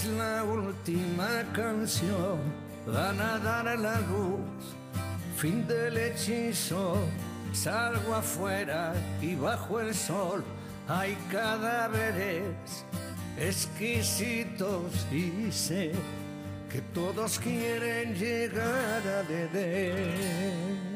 [0.00, 2.38] es la última canción,
[2.86, 4.74] van a dar la luz,
[5.36, 6.96] fin del hechizo,
[7.52, 10.44] salgo afuera y bajo el sol.
[10.88, 12.84] Hay cadáveres
[13.38, 15.92] exquisitos y sé
[16.70, 20.89] que todos quieren llegar a Dedé.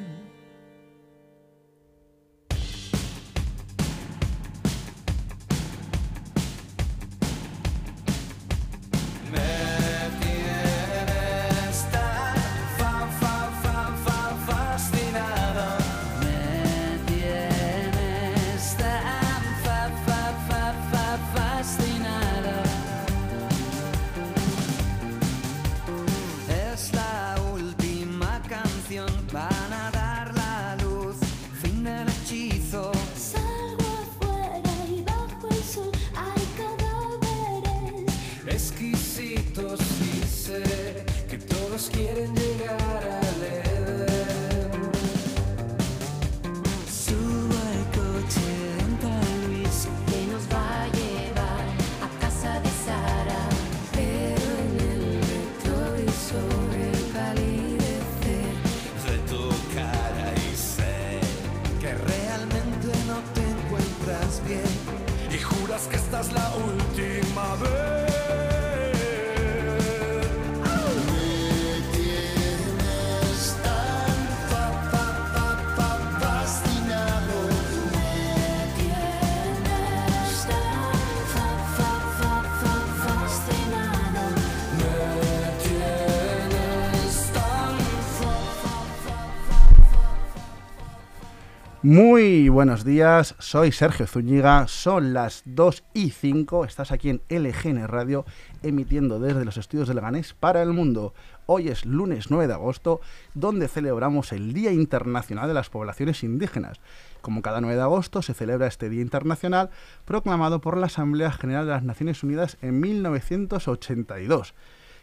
[91.84, 97.86] Muy buenos días, soy Sergio Zúñiga, son las 2 y 5, estás aquí en LGN
[97.88, 98.24] Radio
[98.62, 101.12] emitiendo desde los estudios de Leganés para el mundo.
[101.44, 103.02] Hoy es lunes 9 de agosto,
[103.34, 106.80] donde celebramos el Día Internacional de las Poblaciones Indígenas.
[107.20, 109.68] Como cada 9 de agosto se celebra este Día Internacional
[110.06, 114.54] proclamado por la Asamblea General de las Naciones Unidas en 1982.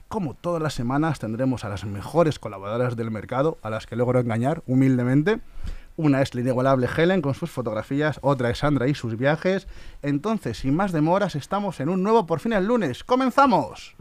[0.07, 4.19] Como todas las semanas tendremos a las mejores colaboradoras del mercado, a las que logro
[4.19, 5.41] engañar humildemente
[5.96, 9.68] una es la inigualable Helen con sus fotografías, otra es Sandra y sus viajes.
[10.02, 13.03] Entonces, sin más demoras, estamos en un nuevo Por fin el lunes.
[13.03, 13.96] ¡Comenzamos!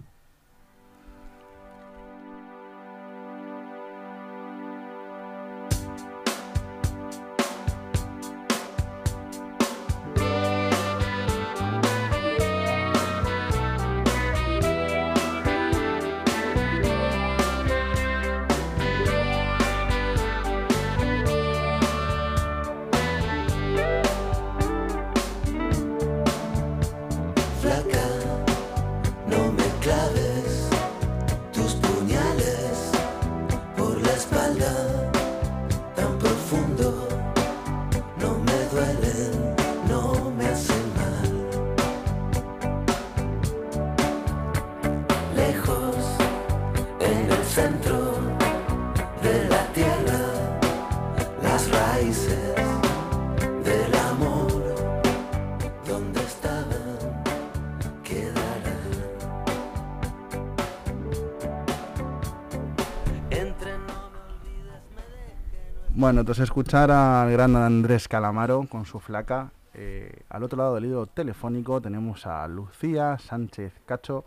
[66.11, 69.53] Bueno, entonces escuchar al gran Andrés Calamaro con su flaca.
[69.75, 74.25] Eh, al otro lado del hilo telefónico tenemos a Lucía Sánchez Cacho,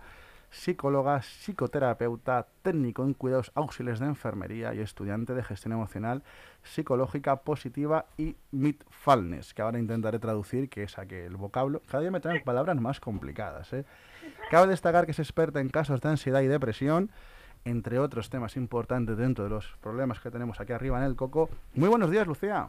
[0.50, 6.24] psicóloga, psicoterapeuta, técnico en cuidados auxiliares de enfermería y estudiante de gestión emocional
[6.64, 11.82] psicológica positiva y mindfulness, que ahora intentaré traducir, que es aquel vocablo.
[11.90, 13.74] Cada día me traen palabras más complicadas.
[13.74, 13.84] ¿eh?
[14.50, 17.12] Cabe destacar que es experta en casos de ansiedad y depresión
[17.66, 21.50] entre otros temas importantes dentro de los problemas que tenemos aquí arriba en el Coco.
[21.76, 22.68] Muy buenos días, Lucía.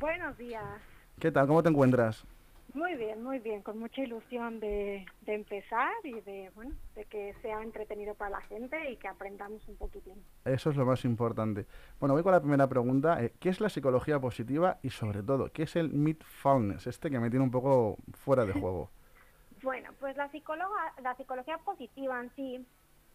[0.00, 0.64] Buenos días.
[1.18, 1.46] ¿Qué tal?
[1.46, 2.24] ¿Cómo te encuentras?
[2.74, 7.62] Muy bien, muy bien, con mucha ilusión de, empezar y de, bueno, de que sea
[7.62, 10.24] entretenido para la gente y que aprendamos un poquitín.
[10.44, 11.66] Eso es lo más importante.
[12.00, 13.22] Bueno, voy con la primera pregunta.
[13.22, 17.20] Eh, ¿Qué es la psicología positiva y sobre todo, qué es el mindfulness, este que
[17.20, 18.90] me tiene un poco fuera de juego?
[19.62, 22.66] bueno, pues la, psicóloga, la psicología positiva en sí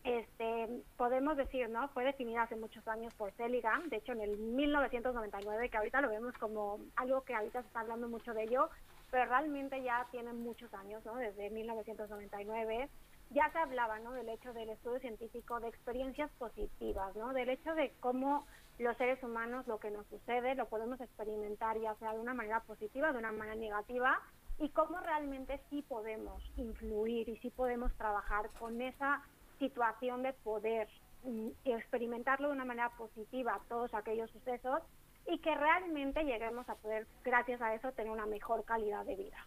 [0.03, 1.87] este, podemos decir, ¿no?
[1.89, 6.09] Fue definida hace muchos años por Seligman, de hecho en el 1999, que ahorita lo
[6.09, 8.69] vemos como algo que ahorita se está hablando mucho de ello,
[9.11, 11.15] pero realmente ya tiene muchos años, ¿no?
[11.15, 12.89] Desde 1999
[13.31, 14.13] ya se hablaba, ¿no?
[14.13, 17.33] Del hecho del estudio científico de experiencias positivas, ¿no?
[17.33, 18.45] Del hecho de cómo
[18.77, 22.61] los seres humanos lo que nos sucede lo podemos experimentar ya sea de una manera
[22.61, 24.21] positiva, de una manera negativa,
[24.57, 29.21] y cómo realmente sí podemos influir y sí podemos trabajar con esa
[29.59, 30.87] situación de poder
[31.23, 34.81] mm, experimentarlo de una manera positiva todos aquellos sucesos
[35.27, 39.45] y que realmente lleguemos a poder, gracias a eso, tener una mejor calidad de vida.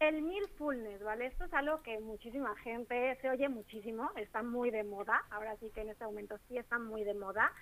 [0.00, 1.26] El mindfulness, ¿vale?
[1.26, 5.70] Esto es algo que muchísima gente se oye muchísimo, está muy de moda, ahora sí
[5.72, 7.52] que en este momento sí está muy de moda.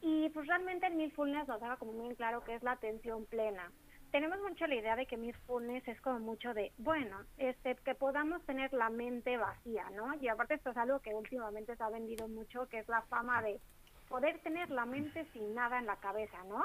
[0.00, 3.72] Y pues realmente el mindfulness nos deja como muy claro que es la atención plena.
[4.10, 8.44] Tenemos mucho la idea de que mindfulness es como mucho de, bueno, este, que podamos
[8.44, 10.14] tener la mente vacía, ¿no?
[10.14, 13.40] Y aparte esto es algo que últimamente se ha vendido mucho, que es la fama
[13.40, 13.60] de
[14.08, 16.64] poder tener la mente sin nada en la cabeza, ¿no?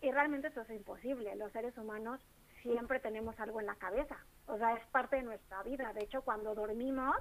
[0.00, 1.36] Y realmente esto es imposible.
[1.36, 2.18] Los seres humanos
[2.62, 4.16] siempre tenemos algo en la cabeza.
[4.46, 5.92] O sea, es parte de nuestra vida.
[5.92, 7.14] De hecho, cuando dormimos,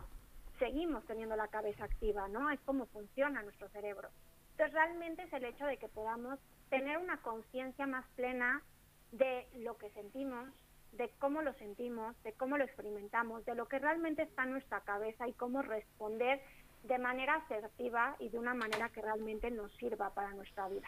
[0.58, 2.50] seguimos teniendo la cabeza activa, ¿no?
[2.50, 4.08] Es como funciona nuestro cerebro.
[4.52, 6.40] Entonces, realmente es el hecho de que podamos
[6.70, 8.62] tener una conciencia más plena
[9.12, 10.50] de lo que sentimos,
[10.94, 14.82] de cómo lo sentimos, de cómo lo experimentamos, de lo que realmente está en nuestra
[14.82, 16.42] cabeza y cómo responder
[16.84, 20.88] de manera asertiva y de una manera que realmente nos sirva para nuestra vida.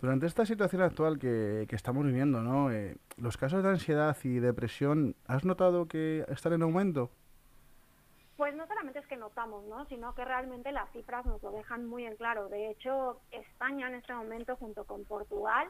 [0.00, 2.70] Durante esta situación actual que, estamos viviendo, ¿no?
[2.70, 7.10] Eh, los casos de ansiedad y depresión, ¿has notado que están en aumento?
[8.36, 9.86] Pues no solamente es que notamos, ¿no?
[9.86, 12.50] sino que realmente las cifras nos lo dejan muy en claro.
[12.50, 15.68] De hecho, España en este momento, junto con Portugal,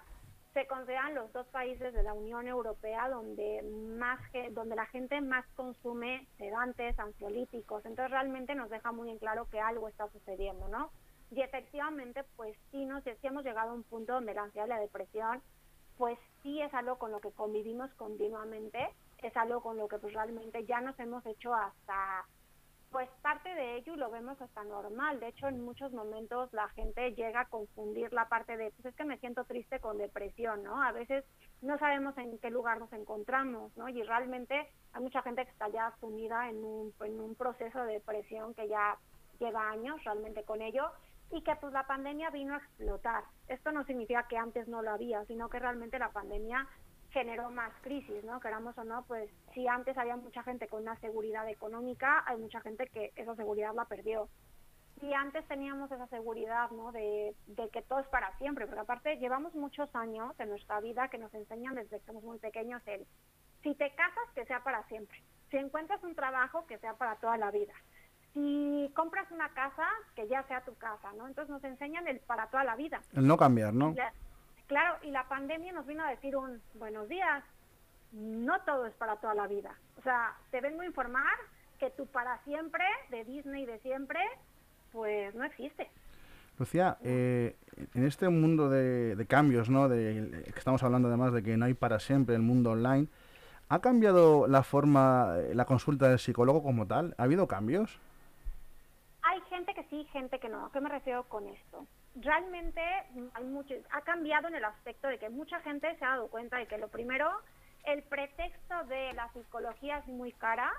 [0.56, 3.62] se consideran los dos países de la Unión Europea donde
[3.98, 4.18] más
[4.52, 7.84] donde la gente más consume sedantes, ansiolíticos.
[7.84, 10.90] Entonces realmente nos deja muy en claro que algo está sucediendo, ¿no?
[11.30, 14.70] Y efectivamente, pues sí, nos, sí hemos llegado a un punto donde la ansiedad y
[14.70, 15.42] la depresión,
[15.98, 18.78] pues sí es algo con lo que convivimos continuamente,
[19.18, 22.24] es algo con lo que pues realmente ya nos hemos hecho hasta,
[22.90, 25.20] pues parte de ello lo vemos hasta normal.
[25.20, 28.94] De hecho, en muchos momentos la gente llega a confundir la parte de, pues es
[28.94, 30.82] que me siento triste con depresión, ¿no?
[30.82, 31.24] A veces
[31.62, 33.88] no sabemos en qué lugar nos encontramos, ¿no?
[33.88, 37.94] Y realmente hay mucha gente que está ya sumida en un, en un proceso de
[37.94, 38.96] depresión que ya
[39.38, 40.90] lleva años realmente con ello
[41.30, 43.24] y que pues la pandemia vino a explotar.
[43.48, 46.66] Esto no significa que antes no lo había, sino que realmente la pandemia
[47.16, 48.40] generó más crisis, ¿no?
[48.40, 52.60] Queramos o no, pues si antes había mucha gente con una seguridad económica, hay mucha
[52.60, 54.28] gente que esa seguridad la perdió.
[55.00, 56.92] Si antes teníamos esa seguridad, ¿no?
[56.92, 61.08] De, de que todo es para siempre, porque aparte llevamos muchos años en nuestra vida
[61.08, 63.06] que nos enseñan desde que somos muy pequeños el,
[63.62, 65.22] si te casas, que sea para siempre.
[65.50, 67.72] Si encuentras un trabajo, que sea para toda la vida
[68.34, 71.26] si compras una casa, que ya sea tu casa, ¿no?
[71.26, 73.00] Entonces nos enseñan el para toda la vida.
[73.14, 73.94] El no cambiar, ¿no?
[74.66, 77.42] Claro, y la pandemia nos vino a decir un buenos días,
[78.12, 79.74] no todo es para toda la vida.
[79.98, 81.34] O sea, te vengo a informar
[81.78, 84.20] que tu para siempre, de Disney de siempre,
[84.92, 85.90] pues no existe.
[86.58, 87.54] Lucía, eh,
[87.94, 89.88] en este mundo de, cambios, ¿no?
[89.88, 93.08] De, que estamos hablando además de que no hay para siempre el mundo online,
[93.68, 97.14] ¿ha cambiado la forma, la consulta del psicólogo como tal?
[97.18, 98.00] ¿Ha habido cambios?
[99.22, 100.66] Hay gente que sí, gente que no.
[100.66, 101.86] ¿A qué me refiero con esto?
[102.16, 102.80] Realmente
[103.34, 106.66] hay ha cambiado en el aspecto de que mucha gente se ha dado cuenta de
[106.66, 107.30] que lo primero,
[107.84, 110.72] el pretexto de la psicología es muy cara.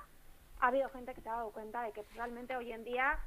[0.59, 3.19] Ha habido gente que se ha dado cuenta de que realmente hoy en día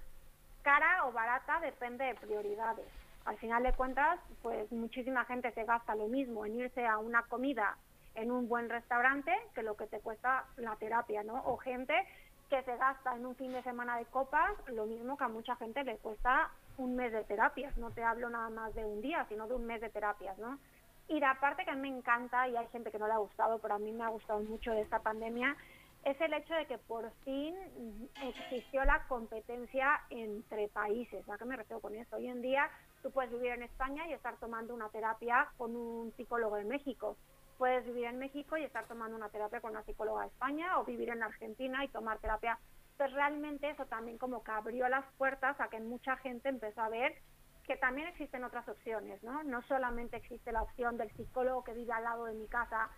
[0.62, 2.87] cara o barata depende de prioridades.
[3.25, 7.23] Al final de cuentas, pues muchísima gente se gasta lo mismo en irse a una
[7.23, 7.77] comida
[8.17, 11.43] en un buen restaurante que lo que te cuesta la terapia, ¿no?
[11.45, 11.95] O gente
[12.50, 15.54] que se gasta en un fin de semana de copas lo mismo que a mucha
[15.57, 17.76] gente le cuesta un mes de terapias.
[17.78, 20.59] No te hablo nada más de un día, sino de un mes de terapias, ¿no?
[21.07, 23.19] Y la parte que a mí me encanta, y hay gente que no le ha
[23.19, 25.57] gustado, pero a mí me ha gustado mucho de esta pandemia,
[26.04, 27.54] es el hecho de que por fin
[28.23, 31.28] existió la competencia entre países.
[31.28, 32.16] ¿A qué me refiero con esto?
[32.16, 32.69] Hoy en día
[33.02, 37.16] tú puedes vivir en España y estar tomando una terapia con un psicólogo de México
[37.61, 40.85] puedes vivir en México y estar tomando una terapia con una psicóloga de España o
[40.85, 42.59] vivir en Argentina y tomar terapia.
[42.97, 46.88] Pues realmente eso también como que abrió las puertas a que mucha gente empezó a
[46.88, 47.12] ver
[47.67, 49.43] que también existen otras opciones, ¿no?
[49.43, 52.88] No solamente existe la opción del psicólogo que vive al lado de mi casa,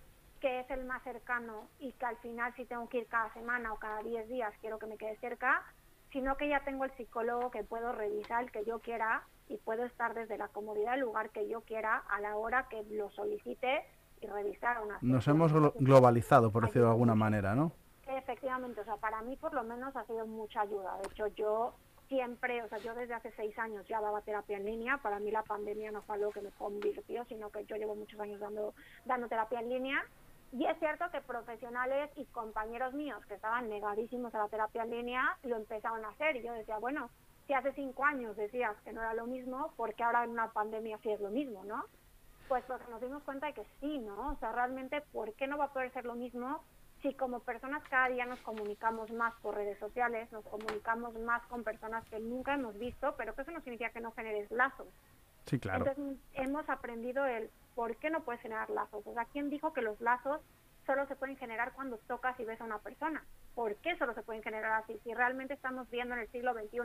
[0.40, 3.72] que es el más cercano y que al final si tengo que ir cada semana
[3.72, 5.64] o cada 10 días quiero que me quede cerca,
[6.12, 9.84] sino que ya tengo el psicólogo que puedo revisar el que yo quiera y puedo
[9.84, 13.84] estar desde la comodidad del lugar que yo quiera a la hora que lo solicite
[14.22, 14.98] y revisar una...
[15.02, 17.72] Nos hemos globalizado, por decirlo de alguna manera, ¿no?
[18.06, 20.96] Efectivamente, o sea, para mí por lo menos ha sido mucha ayuda.
[20.98, 21.74] De hecho, yo
[22.08, 24.98] siempre, o sea, yo desde hace seis años ya daba terapia en línea.
[24.98, 28.20] Para mí la pandemia no fue algo que me convirtió, sino que yo llevo muchos
[28.20, 28.74] años dando,
[29.04, 30.04] dando terapia en línea.
[30.52, 34.90] Y es cierto que profesionales y compañeros míos que estaban negadísimos a la terapia en
[34.90, 36.36] línea lo empezaron a hacer.
[36.36, 37.08] Y yo decía, bueno,
[37.46, 40.98] si hace cinco años decías que no era lo mismo, porque ahora en una pandemia
[41.02, 41.84] sí es lo mismo, ¿no?
[42.52, 44.32] Pues porque nos dimos cuenta de que sí, ¿no?
[44.32, 46.62] O sea, realmente, ¿por qué no va a poder ser lo mismo
[47.00, 51.64] si como personas cada día nos comunicamos más por redes sociales, nos comunicamos más con
[51.64, 54.86] personas que nunca hemos visto, pero que eso no significa que no generes lazos?
[55.46, 55.86] Sí, claro.
[55.86, 59.06] Entonces hemos aprendido el por qué no puedes generar lazos.
[59.06, 60.42] O sea, ¿quién dijo que los lazos
[60.84, 63.24] solo se pueden generar cuando tocas y ves a una persona?
[63.54, 65.00] ¿Por qué solo se pueden generar así?
[65.04, 66.80] Si realmente estamos viendo en el siglo XXI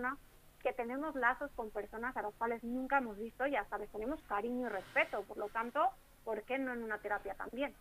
[0.67, 4.21] que tenemos lazos con personas a las cuales nunca hemos visto y hasta les tenemos
[4.23, 5.21] cariño y respeto.
[5.21, 5.79] Por lo tanto,
[6.25, 7.73] ¿por qué no en una terapia también?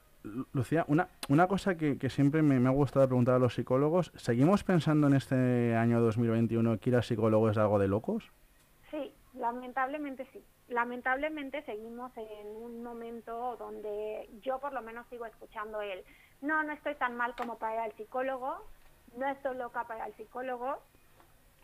[0.53, 4.13] Lucía, una, una cosa que, que siempre me, me, ha gustado preguntar a los psicólogos,
[4.15, 8.31] ¿seguimos pensando en este año 2021 que ir al psicólogo es algo de locos?
[8.93, 10.45] Sí, lamentablemente sí.
[10.69, 16.05] Lamentablemente seguimos en un momento donde yo por lo menos sigo escuchando el,
[16.41, 18.65] no, no estoy tan mal como para ir al psicólogo,
[19.17, 20.79] no estoy loca para ir al psicólogo.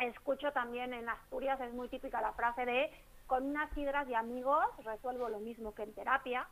[0.03, 2.91] Escucho también en Asturias, es muy típica la frase de,
[3.27, 6.47] con unas sidras y amigos resuelvo lo mismo que en terapia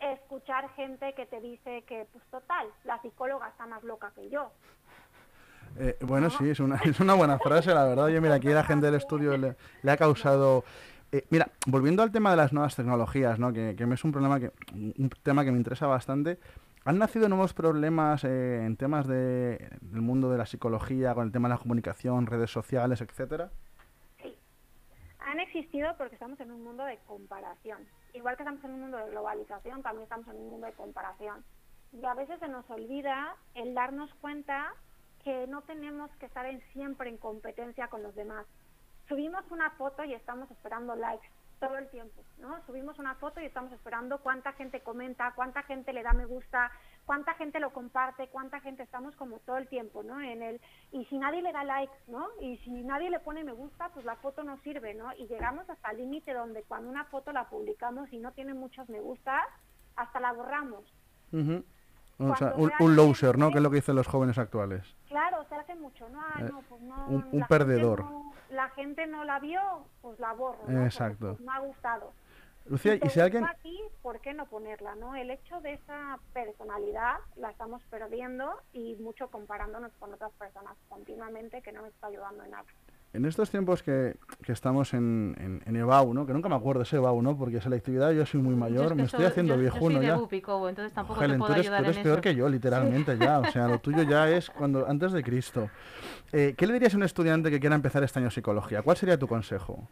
[0.00, 4.50] escuchar gente que te dice que, pues total, la psicóloga está más loca que yo.
[5.78, 8.08] Eh, bueno, sí, es una, es una buena frase, la verdad.
[8.08, 10.64] Yo, mira, aquí la gente del estudio le, le ha causado...
[11.12, 13.52] Eh, mira, volviendo al tema de las nuevas tecnologías, ¿no?
[13.52, 16.38] que, que es un problema que un tema que me interesa bastante.
[16.84, 21.32] ¿Han nacido nuevos problemas eh, en temas de, del mundo de la psicología, con el
[21.32, 23.50] tema de la comunicación, redes sociales, etcétera?
[24.22, 24.34] Sí,
[25.20, 27.78] han existido porque estamos en un mundo de comparación
[28.14, 31.44] igual que estamos en un mundo de globalización, también estamos en un mundo de comparación.
[31.92, 34.72] Y a veces se nos olvida el darnos cuenta
[35.24, 38.46] que no tenemos que estar en, siempre en competencia con los demás.
[39.08, 41.26] Subimos una foto y estamos esperando likes
[41.60, 42.60] todo el tiempo, ¿no?
[42.66, 46.72] Subimos una foto y estamos esperando cuánta gente comenta, cuánta gente le da me gusta,
[47.04, 50.20] cuánta gente lo comparte, cuánta gente estamos como todo el tiempo, ¿no?
[50.20, 52.28] En el y si nadie le da likes, ¿no?
[52.40, 55.12] Y si nadie le pone me gusta, pues la foto no sirve, ¿no?
[55.12, 58.88] Y llegamos hasta el límite donde cuando una foto la publicamos y no tiene muchos
[58.88, 59.46] me gusta,
[59.96, 60.84] hasta la borramos.
[62.18, 63.50] O sea, un, un, loser, ¿no?
[63.50, 64.82] Que es lo que dicen los jóvenes actuales.
[65.08, 66.20] Claro, se hace mucho, ¿no?
[66.34, 68.04] Ay, eh, no, pues no un, un perdedor.
[68.04, 69.60] No, la gente no la vio,
[70.02, 70.84] pues la borro, ¿no?
[70.84, 71.34] Exacto.
[71.36, 72.12] Pues, me ha gustado.
[72.66, 73.44] Lucía, y y si alguien...
[73.44, 75.16] Aquí, ¿por qué no ponerla, no?
[75.16, 81.62] El hecho de esa personalidad la estamos perdiendo y mucho comparándonos con otras personas continuamente
[81.62, 82.66] que no nos está ayudando en nada.
[83.12, 86.26] En estos tiempos que, que estamos en, en, en, EBAU, ¿no?
[86.26, 87.36] que nunca me acuerdo de ese EBAU, ¿no?
[87.36, 89.96] porque selectividad yo soy muy mayor, es que me soy, estoy haciendo yo, viejuno yo
[89.96, 90.16] soy de ya.
[90.16, 92.22] Bupico, entonces tampoco te puedo tú eres, ayudar tú eres en peor eso.
[92.22, 93.40] que yo, literalmente ya.
[93.40, 95.68] O sea, lo tuyo ya es cuando antes de Cristo.
[96.32, 98.82] Eh, ¿Qué le dirías a un estudiante que quiera empezar este año psicología?
[98.82, 99.88] ¿Cuál sería tu consejo?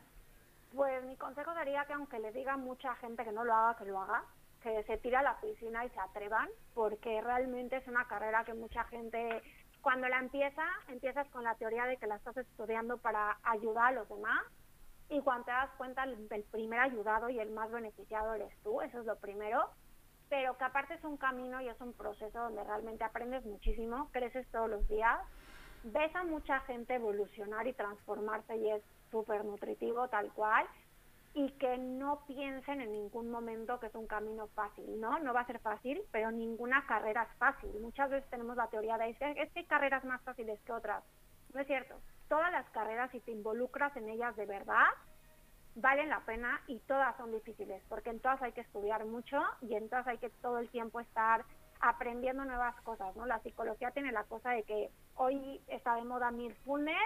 [0.73, 3.85] Pues mi consejo sería que aunque le diga mucha gente que no lo haga, que
[3.85, 4.23] lo haga,
[4.63, 8.55] que se tire a la piscina y se atrevan, porque realmente es una carrera que
[8.55, 9.43] mucha gente
[9.83, 13.93] cuando la empieza, empiezas con la teoría de que la estás estudiando para ayudar a
[13.93, 14.45] los demás
[15.09, 19.01] y cuando te das cuenta el, primer ayudado y el más beneficiado eres tú, eso
[19.01, 19.71] es lo primero,
[20.29, 24.47] pero que aparte es un camino y es un proceso donde realmente aprendes muchísimo, creces
[24.51, 25.19] todos los días,
[25.85, 30.67] ves a mucha gente evolucionar y transformarse y es súper nutritivo tal cual
[31.35, 35.19] y que no piensen en ningún momento que es un camino fácil, ¿no?
[35.19, 37.71] No va a ser fácil, pero ninguna carrera es fácil.
[37.81, 40.73] Muchas veces tenemos la teoría de es que, es que hay carreras más fáciles que
[40.73, 41.05] otras.
[41.55, 41.95] No es cierto.
[42.29, 44.87] Todas las carreras, si te involucras en ellas de verdad,
[45.75, 49.75] valen la pena y todas son difíciles, porque en todas hay que estudiar mucho y
[49.75, 51.45] en todas hay que todo el tiempo estar
[51.81, 53.27] aprendiendo nuevas cosas, ¿no?
[53.27, 56.97] La psicología tiene la cosa de que hoy está de moda mindfulness,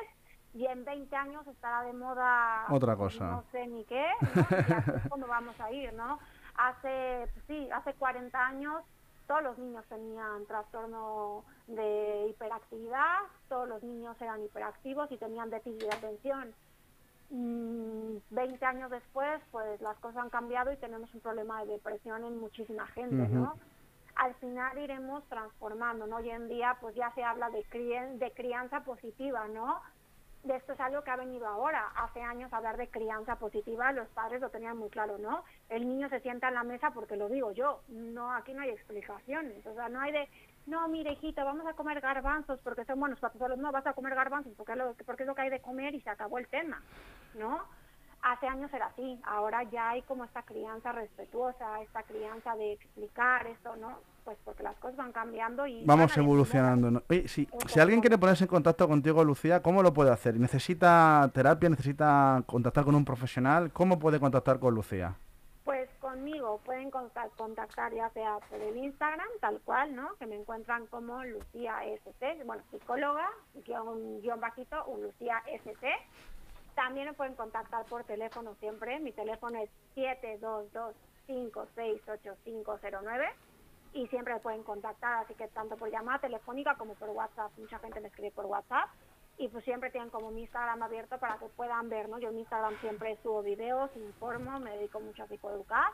[0.54, 5.16] y en 20 años estará de moda otra cosa no sé ni qué ¿no?
[5.16, 6.18] es vamos a ir no
[6.56, 8.82] hace pues sí hace 40 años
[9.26, 15.80] todos los niños tenían trastorno de hiperactividad todos los niños eran hiperactivos y tenían déficit
[15.82, 16.54] de atención
[17.30, 22.24] mm, 20 años después pues las cosas han cambiado y tenemos un problema de depresión
[22.24, 23.30] en muchísima gente uh -huh.
[23.30, 23.56] no
[24.14, 26.16] al final iremos transformando, ¿no?
[26.16, 29.80] Hoy en día pues ya se habla de, cri de crianza positiva, ¿no?
[30.44, 31.92] De esto es algo que ha venido ahora.
[31.94, 35.44] Hace años hablar de crianza positiva, los padres lo tenían muy claro, ¿no?
[35.68, 37.82] El niño se sienta en la mesa porque lo digo yo.
[37.88, 39.64] No, aquí no hay explicaciones.
[39.66, 40.28] O sea, no hay de,
[40.66, 43.58] no, mire, hijito, vamos a comer garbanzos porque son buenos para todos.
[43.58, 45.94] No, vas a comer garbanzos porque es, lo, porque es lo que hay de comer
[45.94, 46.82] y se acabó el tema,
[47.34, 47.62] ¿no?
[48.22, 49.20] Hace años era así.
[49.24, 53.98] Ahora ya hay como esta crianza respetuosa, esta crianza de explicar esto, ¿no?
[54.24, 56.90] Pues porque las cosas van cambiando y vamos evolucionando.
[56.90, 57.02] ¿no?
[57.08, 60.38] Oye, si, si alguien quiere ponerse en contacto contigo, Lucía, ¿cómo lo puede hacer?
[60.38, 61.68] ¿Necesita terapia?
[61.68, 63.72] ¿Necesita contactar con un profesional?
[63.72, 65.14] ¿Cómo puede contactar con Lucía?
[65.64, 70.14] Pues conmigo pueden contactar ya sea por el Instagram, tal cual, ¿no?
[70.18, 73.28] Que me encuentran como Lucía ST, bueno, psicóloga,
[73.64, 75.86] guion, guion bajito, un Lucía ST.
[76.74, 78.98] También me pueden contactar por teléfono siempre.
[78.98, 79.68] Mi teléfono es
[81.28, 83.28] 722-568509
[83.94, 87.52] y siempre me pueden contactar, así que tanto por llamada telefónica como por WhatsApp.
[87.58, 88.88] Mucha gente me escribe por WhatsApp
[89.38, 92.18] y pues siempre tienen como mi Instagram abierto para que puedan ver, ¿no?
[92.18, 95.92] Yo en mi Instagram siempre subo videos, informo, me dedico mucho a psicoeducar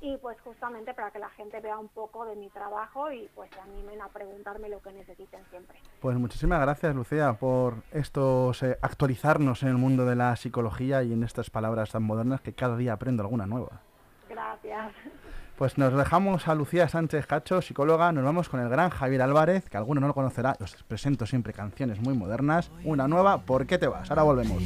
[0.00, 3.50] y pues justamente para que la gente vea un poco de mi trabajo y pues
[3.50, 5.78] se animen a preguntarme lo que necesiten siempre.
[6.00, 11.12] Pues muchísimas gracias Lucía por estos eh, actualizarnos en el mundo de la psicología y
[11.12, 13.80] en estas palabras tan modernas que cada día aprendo alguna nueva.
[14.28, 14.92] Gracias.
[15.56, 19.68] Pues nos dejamos a Lucía Sánchez Cacho, psicóloga, nos vamos con el gran Javier Álvarez,
[19.70, 23.78] que alguno no lo conocerá, os presento siempre canciones muy modernas, una nueva, ¿Por qué
[23.78, 24.10] te vas?
[24.10, 24.60] Ahora volvemos.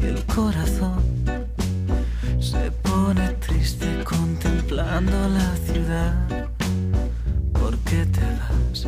[0.00, 1.02] el corazón
[2.38, 6.14] se pone triste contemplando la ciudad.
[7.52, 8.86] ¿Por qué te vas?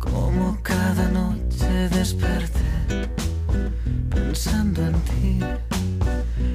[0.00, 3.08] Como cada noche desperté
[4.10, 5.40] pensando en ti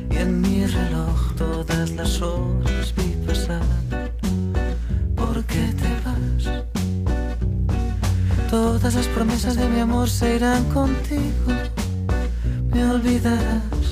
[0.09, 3.61] y en mi reloj todas las horas vi pasar.
[5.15, 6.63] ¿Por qué te vas?
[8.50, 11.51] Todas las promesas de mi amor se irán contigo.
[12.71, 13.85] Me olvidarás,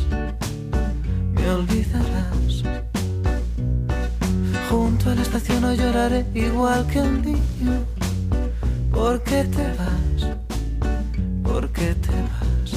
[1.34, 2.64] me olvidarás.
[4.70, 7.86] Junto a la estación hoy lloraré igual que un niño.
[8.92, 10.36] ¿Por qué te vas?
[11.44, 12.69] ¿Por qué te vas?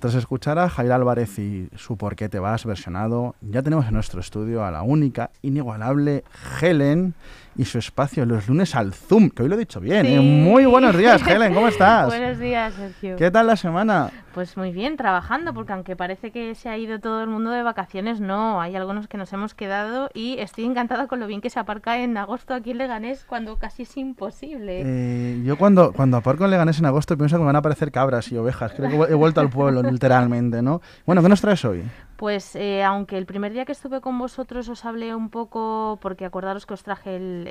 [0.00, 3.34] ¿Por qué te Tras escuchar a Jair Álvarez y su Por qué te vas versionado,
[3.42, 6.24] ya tenemos en nuestro estudio a la única, inigualable
[6.60, 7.14] Helen
[7.56, 10.06] y su espacio los lunes al Zoom, que hoy lo he dicho bien.
[10.06, 10.14] Sí.
[10.14, 10.20] ¿eh?
[10.20, 12.06] Muy buenos días, Helen, ¿cómo estás?
[12.06, 13.16] Buenos días, Sergio.
[13.16, 14.10] ¿Qué tal la semana?
[14.32, 17.64] Pues muy bien, trabajando, porque aunque parece que se ha ido todo el mundo de
[17.64, 21.50] vacaciones, no, hay algunos que nos hemos quedado y estoy encantada con lo bien que
[21.50, 24.82] se aparca en agosto aquí en Leganés cuando casi es imposible.
[24.84, 27.90] Eh, yo cuando, cuando aparco en Leganés en agosto pienso que me van a aparecer
[27.90, 28.72] cabras y ovejas.
[28.76, 30.80] Creo que he vuelto al pueblo, literalmente, ¿no?
[31.06, 31.82] Bueno, ¿qué nos traes hoy?
[32.20, 36.26] Pues eh, aunque el primer día que estuve con vosotros os hablé un poco, porque
[36.26, 37.48] acordaros que os traje el,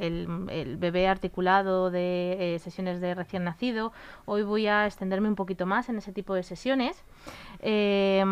[0.51, 3.91] el- bebé articulado de eh, sesiones de recién nacido,
[4.25, 7.03] hoy voy a extenderme un poquito más en ese tipo de sesiones,
[7.61, 8.23] eh,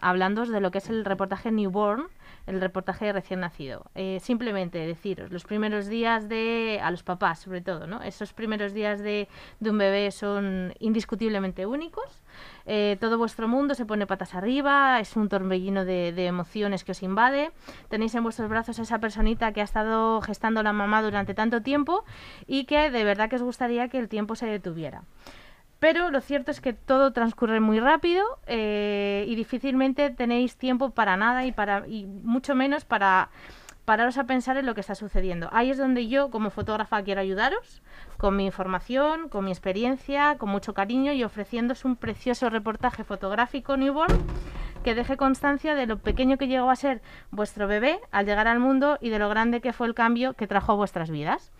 [0.00, 2.04] hablándoos de lo que es el reportaje newborn,
[2.46, 3.90] el reportaje de recién nacido.
[3.94, 8.02] Eh, simplemente deciros, los primeros días de, a los papás sobre todo, ¿no?
[8.02, 9.28] Esos primeros días de,
[9.60, 12.22] de un bebé son indiscutiblemente únicos.
[12.66, 16.92] Eh, todo vuestro mundo se pone patas arriba, es un torbellino de, de emociones que
[16.92, 17.52] os invade.
[17.88, 21.62] Tenéis en vuestros brazos a esa personita que ha estado gestando la mamá durante tanto
[21.62, 22.04] tiempo
[22.46, 25.02] y que de verdad que os gustaría que el tiempo se detuviera.
[25.78, 31.16] Pero lo cierto es que todo transcurre muy rápido eh, y difícilmente tenéis tiempo para
[31.16, 33.30] nada y, para, y mucho menos para
[33.84, 35.48] pararos a pensar en lo que está sucediendo.
[35.52, 37.82] Ahí es donde yo, como fotógrafa, quiero ayudaros
[38.16, 43.76] con mi información, con mi experiencia, con mucho cariño y ofreciéndoos un precioso reportaje fotográfico
[43.76, 44.18] newborn
[44.82, 48.60] que deje constancia de lo pequeño que llegó a ser vuestro bebé al llegar al
[48.60, 51.52] mundo y de lo grande que fue el cambio que trajo vuestras vidas.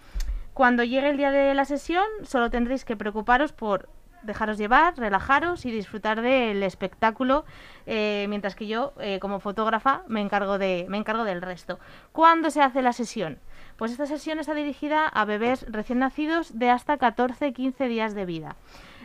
[0.53, 3.89] Cuando llegue el día de la sesión, solo tendréis que preocuparos por
[4.25, 7.45] dejaros llevar, relajaros y disfrutar del espectáculo,
[7.87, 11.79] eh, mientras que yo, eh, como fotógrafa, me encargo, de, me encargo del resto.
[12.13, 13.39] ¿Cuándo se hace la sesión?
[13.77, 18.57] Pues esta sesión está dirigida a bebés recién nacidos de hasta 14-15 días de vida.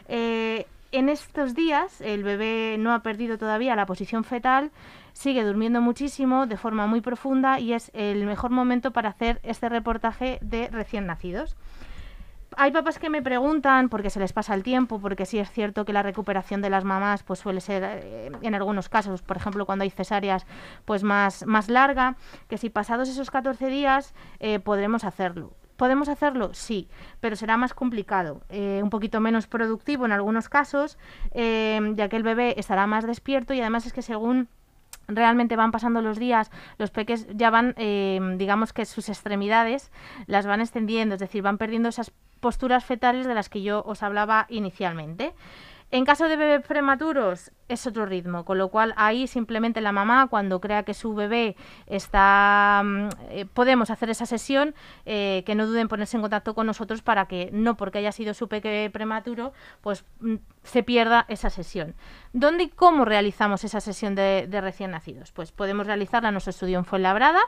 [0.08, 4.72] Eh, en estos días el bebé no ha perdido todavía la posición fetal,
[5.14, 9.70] sigue durmiendo muchísimo de forma muy profunda y es el mejor momento para hacer este
[9.70, 11.56] reportaje de recién nacidos.
[12.62, 15.86] Hay papás que me preguntan, porque se les pasa el tiempo, porque sí es cierto
[15.86, 19.66] que la recuperación de las mamás pues suele ser, eh, en algunos casos, por ejemplo,
[19.66, 20.46] cuando hay cesáreas,
[20.84, 22.18] pues más, más larga,
[22.50, 25.54] que si pasados esos 14 días eh, podremos hacerlo.
[25.78, 26.54] ¿Podemos hacerlo?
[26.54, 26.90] Sí,
[27.22, 30.98] pero será más complicado, eh, un poquito menos productivo en algunos casos,
[31.32, 34.50] eh, ya que el bebé estará más despierto y además es que según
[35.10, 39.92] realmente van pasando los días, los peques ya van, eh, digamos que sus extremidades
[40.28, 44.04] las van extendiendo, es decir, van perdiendo esas posturas fetales de las que yo os
[44.04, 45.34] hablaba inicialmente.
[45.92, 50.28] En caso de bebés prematuros es otro ritmo, con lo cual ahí simplemente la mamá
[50.28, 51.56] cuando crea que su bebé
[51.88, 54.76] está, mm, eh, podemos hacer esa sesión,
[55.08, 58.12] eh, que no duden en ponerse en contacto con nosotros para que no porque haya
[58.12, 61.96] sido su peque prematuro, pues mm, se pierda esa sesión.
[62.34, 65.32] ¿Dónde y cómo realizamos esa sesión de, de recién nacidos?
[65.32, 67.42] Pues podemos realizarla en nuestro estudio en Fuenlabrada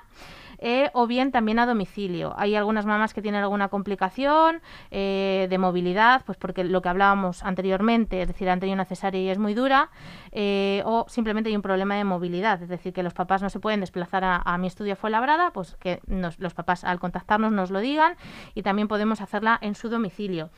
[0.62, 2.34] eh, o bien también a domicilio.
[2.38, 7.44] Hay algunas mamás que tienen alguna complicación eh, de movilidad, pues porque lo que hablábamos
[7.44, 9.90] anteriormente, es decir, han tenido una cesárea y es muy dura,
[10.32, 13.60] eh, o simplemente hay un problema de movilidad, es decir, que los papás no se
[13.60, 17.80] pueden desplazar a, mi estudio Fuenlabrada, pues que nos- los papás al contactarnos nos lo
[17.80, 18.16] digan
[18.54, 20.50] y también podemos hacerla en su domicilio.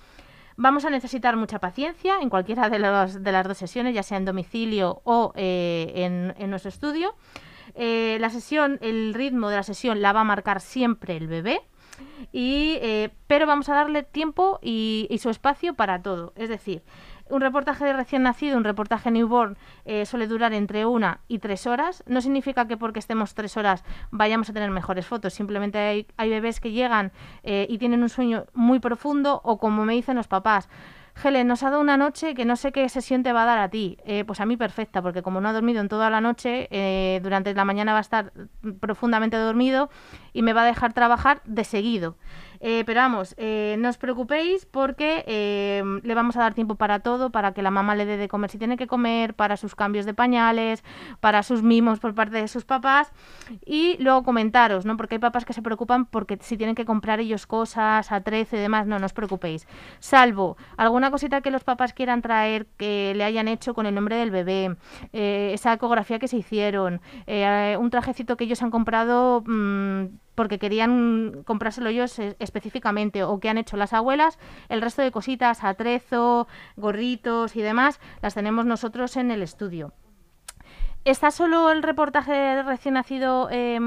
[0.55, 4.17] Vamos a necesitar mucha paciencia en cualquiera de, los, de las dos sesiones, ya sea
[4.17, 7.15] en domicilio o eh, en, en, nuestro estudio.
[7.75, 11.61] Eh, la sesión, el ritmo de la sesión la va a marcar siempre el bebé.
[12.31, 16.33] Y, eh, pero vamos a darle tiempo y, su espacio para todo.
[16.35, 16.83] Es decir,
[17.29, 21.67] un reportaje de recién nacido, un reportaje newborn, eh, suele durar entre una y tres
[21.67, 22.03] horas.
[22.07, 25.33] No significa que porque estemos tres horas vayamos a tener mejores fotos.
[25.33, 27.11] Simplemente hay, bebés que llegan
[27.43, 30.69] y tienen un sueño muy profundo o como me dicen los papás,
[31.21, 33.59] Helen, nos ha dado una noche que no sé qué sesión te va a dar
[33.59, 33.97] a ti.
[34.05, 37.19] Eh, pues a mí perfecta, porque como no ha dormido en toda la noche, eh,
[37.21, 38.33] durante la mañana va a estar
[38.79, 39.89] profundamente dormido
[40.33, 42.17] y me va a dejar trabajar de seguido.
[42.65, 47.01] Eh, pero vamos, eh, no os preocupéis porque eh, le vamos a dar tiempo para
[47.01, 49.75] todo, para que la mamá le dé de comer si tiene que comer, para sus
[49.75, 50.81] cambios de pañales,
[51.19, 53.11] para sus mimos por parte de sus papás.
[53.65, 54.95] Y luego comentaros, ¿no?
[54.95, 58.55] Porque hay papás que se preocupan porque si tienen que comprar ellos cosas a 13
[58.55, 59.67] y demás, no, no os preocupéis.
[59.99, 64.15] Salvo alguna cosita que los papás quieran traer que le hayan hecho con el nombre
[64.15, 64.77] del bebé,
[65.11, 71.43] eh, esa ecografía que se hicieron, un trajecito que ellos han comprado mmm, porque querían
[71.45, 77.55] comprárselo ellos específicamente o que han hecho las abuelas, el resto de cositas, atrezo, gorritos
[77.55, 79.93] y demás, las tenemos nosotros en el estudio.
[81.05, 83.79] ¿Está solo el reportaje recién nacido eh,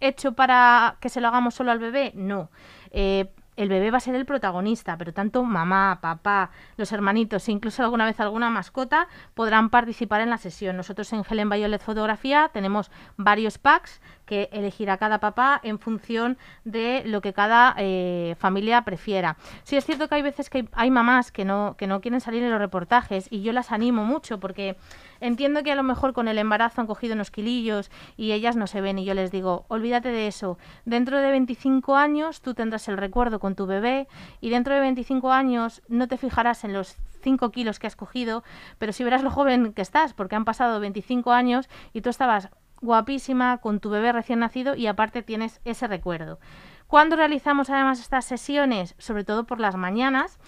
[0.00, 2.12] hecho para que se lo hagamos solo al bebé?
[2.14, 2.50] No.
[2.90, 7.52] Eh, el bebé va a ser el protagonista, pero tanto mamá, papá, los hermanitos e
[7.52, 10.76] incluso alguna vez alguna mascota podrán participar en la sesión.
[10.76, 17.02] Nosotros en Helen Violet Fotografía tenemos varios packs que elegirá cada papá en función de
[17.04, 19.36] lo que cada eh, familia prefiera.
[19.64, 22.42] Sí es cierto que hay veces que hay mamás que no, que no quieren salir
[22.42, 24.76] en los reportajes y yo las animo mucho porque
[25.20, 28.66] entiendo que a lo mejor con el embarazo han cogido unos kilillos y ellas no
[28.66, 30.56] se ven y yo les digo, olvídate de eso.
[30.86, 34.06] Dentro de 25 años tú tendrás el recuerdo con tu bebé
[34.40, 38.44] y dentro de 25 años no te fijarás en los 5 kilos que has cogido,
[38.78, 42.50] pero si verás lo joven que estás, porque han pasado 25 años y tú estabas
[42.80, 46.38] guapísima con tu bebé recién nacido y aparte tienes ese recuerdo.
[46.86, 50.38] Cuando realizamos además estas sesiones, sobre todo por las mañanas,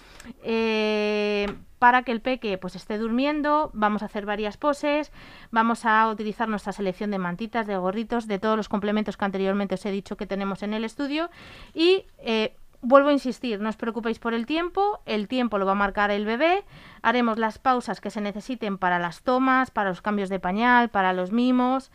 [0.43, 1.47] eh,
[1.79, 5.11] para que el peque pues esté durmiendo, vamos a hacer varias poses,
[5.51, 9.75] vamos a utilizar nuestra selección de mantitas, de gorritos, de todos los complementos que anteriormente
[9.75, 11.29] os he dicho que tenemos en el estudio
[11.73, 12.55] y eh,
[12.85, 16.11] vuelvo a insistir, no os preocupéis por el tiempo, el tiempo lo va a marcar
[16.11, 16.63] el bebé,
[17.01, 21.13] haremos las pausas que se necesiten para las tomas, para los cambios de pañal, para
[21.13, 21.91] los mimos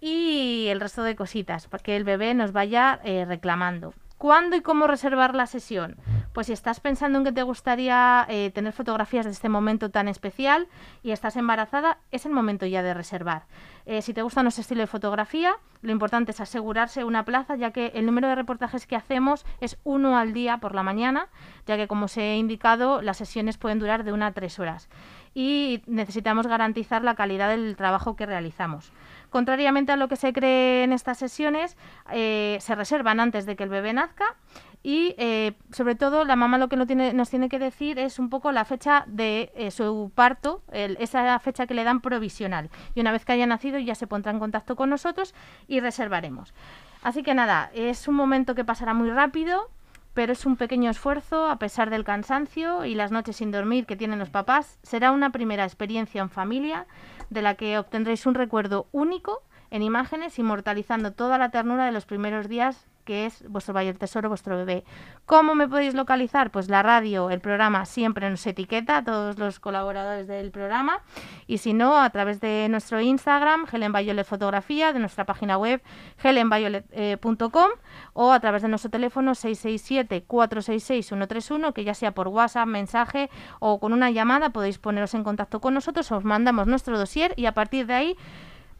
[0.00, 3.92] y el resto de cositas, para que el bebé nos vaya eh, reclamando.
[4.20, 5.96] ¿Cuándo y cómo reservar la sesión?
[6.34, 10.08] Pues si estás pensando en que te gustaría eh, tener fotografías de este momento tan
[10.08, 10.68] especial
[11.02, 13.46] y estás embarazada, es el momento ya de reservar.
[13.86, 17.70] Eh, si te gusta nuestro estilo de fotografía, lo importante es asegurarse una plaza, ya
[17.70, 21.28] que el número de reportajes que hacemos es uno al día por la mañana,
[21.66, 24.90] ya que como os he indicado, las sesiones pueden durar de una a tres horas
[25.34, 28.92] y necesitamos garantizar la calidad del trabajo que realizamos.
[29.30, 31.76] Contrariamente a lo que se cree en estas sesiones,
[32.12, 34.36] eh, se reservan antes de que el bebé nazca
[34.82, 38.50] y eh, sobre todo la mamá lo que nos tiene que decir es un poco
[38.50, 42.70] la fecha de eh, su parto, esa fecha que le dan provisional.
[42.94, 45.34] Y una vez que haya nacido ya se pondrá en contacto con nosotros
[45.68, 46.54] y reservaremos.
[47.02, 49.70] Así que nada, es un momento que pasará muy rápido,
[50.14, 53.96] pero es un pequeño esfuerzo a pesar del cansancio y las noches sin dormir que
[53.96, 54.78] tienen los papás.
[54.82, 56.86] Será una primera experiencia en familia
[57.30, 62.06] de la que obtendréis un recuerdo único en imágenes, inmortalizando toda la ternura de los
[62.06, 64.84] primeros días que es vuestro mayor tesoro, vuestro bebé.
[65.26, 66.52] ¿Cómo me podéis localizar?
[66.52, 71.00] Pues la radio, el programa siempre nos etiqueta todos los colaboradores del programa
[71.48, 75.82] y si no, a través de nuestro Instagram, Helen Violet Fotografía, de nuestra página web
[76.22, 77.70] helenviolet.com
[78.12, 83.92] o a través de nuestro teléfono 667-466-131, que ya sea por WhatsApp, mensaje o con
[83.92, 87.88] una llamada podéis poneros en contacto con nosotros, os mandamos nuestro dossier y a partir
[87.88, 88.16] de ahí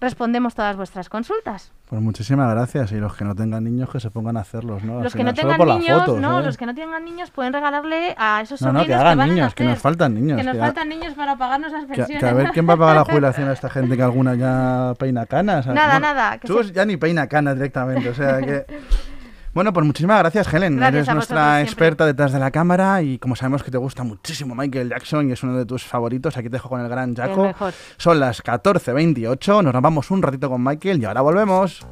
[0.01, 1.73] respondemos todas vuestras consultas.
[1.89, 2.93] Pues muchísimas gracias.
[2.93, 5.03] Y los que no tengan niños, que se pongan a hacerlos, ¿no?
[5.03, 6.43] Los que no tengan niños, fotos, no, ¿eh?
[6.45, 9.55] los que no tengan niños pueden regalarle a esos No, no, que hagan a niños,
[9.55, 9.75] que nacer.
[9.77, 10.39] nos faltan niños.
[10.39, 12.21] Que nos que faltan niños para pagarnos las que pensiones.
[12.21, 14.95] que a ver quién va a pagar la jubilación a esta gente que alguna ya
[14.99, 15.67] peina canas.
[15.67, 18.65] Nada, No, nada, que Tú se- ya ni peina canas directamente, o sea que...
[19.53, 20.77] Bueno, pues muchísimas gracias, Helen.
[20.77, 21.63] Gracias Eres a nuestra siempre.
[21.63, 25.33] experta detrás de la cámara y como sabemos que te gusta muchísimo Michael Jackson y
[25.33, 27.45] es uno de tus favoritos, aquí te dejo con el gran Jaco.
[27.45, 27.75] mejor.
[27.97, 31.85] Son las 14.28, nos vamos un ratito con Michael y ahora volvemos.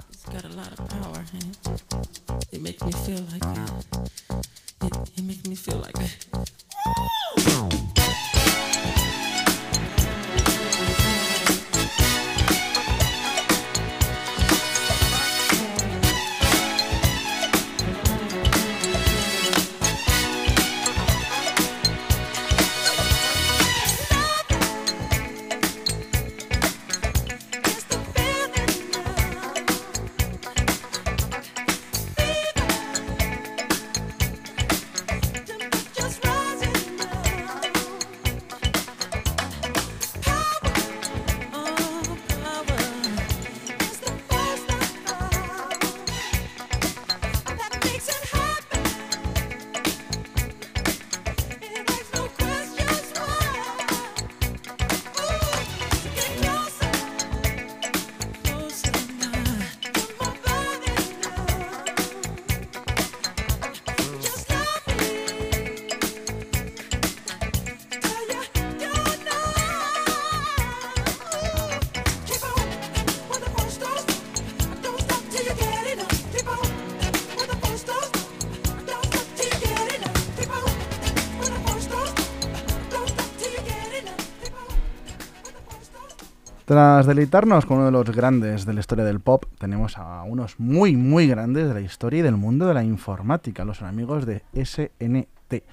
[86.69, 90.61] Tras deleitarnos con uno de los grandes de la historia del pop, tenemos a unos
[90.61, 94.43] muy, muy grandes de la historia y del mundo de la informática, los amigos de
[94.53, 95.65] SNT.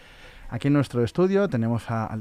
[0.49, 2.17] Aquí en nuestro estudio tenemos a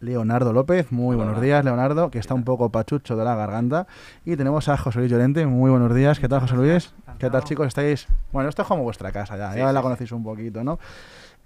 [0.00, 0.90] Leonardo López.
[0.90, 3.86] Muy buenos días, Leonardo, que está un poco pachucho de la garganta.
[4.24, 5.46] Y tenemos a José Luis Llorente.
[5.46, 6.18] Muy buenos días.
[6.18, 6.92] ¿Qué tal, José Luis?
[7.20, 7.68] ¿Qué tal, chicos?
[7.68, 8.08] ¿Estáis?
[8.32, 9.54] Bueno, esto es como vuestra casa ya.
[9.54, 10.80] ya la conocéis un poquito, ¿no?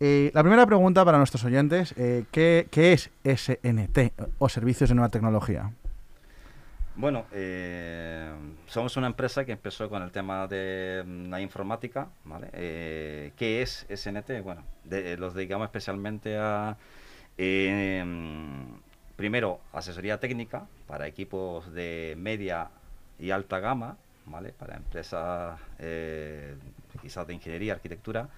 [0.02, 4.94] Eh, la primera pregunta para nuestros oyentes, eh, ¿qué, ¿qué, es SNT o Servicios de
[4.94, 5.72] Nueva Tecnología?
[6.96, 8.30] Bueno, eh,
[8.66, 12.48] somos una empresa que empezó con el tema de mm, la informática, ¿vale?
[12.52, 14.42] Eh, ¿Qué es SNT?
[14.42, 14.64] Bueno,
[15.18, 16.76] los dedicamos especialmente a,
[17.38, 18.04] eh,
[19.16, 22.70] primero, asesoría técnica para equipos de media
[23.18, 24.52] y alta gama, ¿vale?
[24.52, 25.60] Para empresas
[27.00, 28.28] quizás de ingeniería, arquitectura.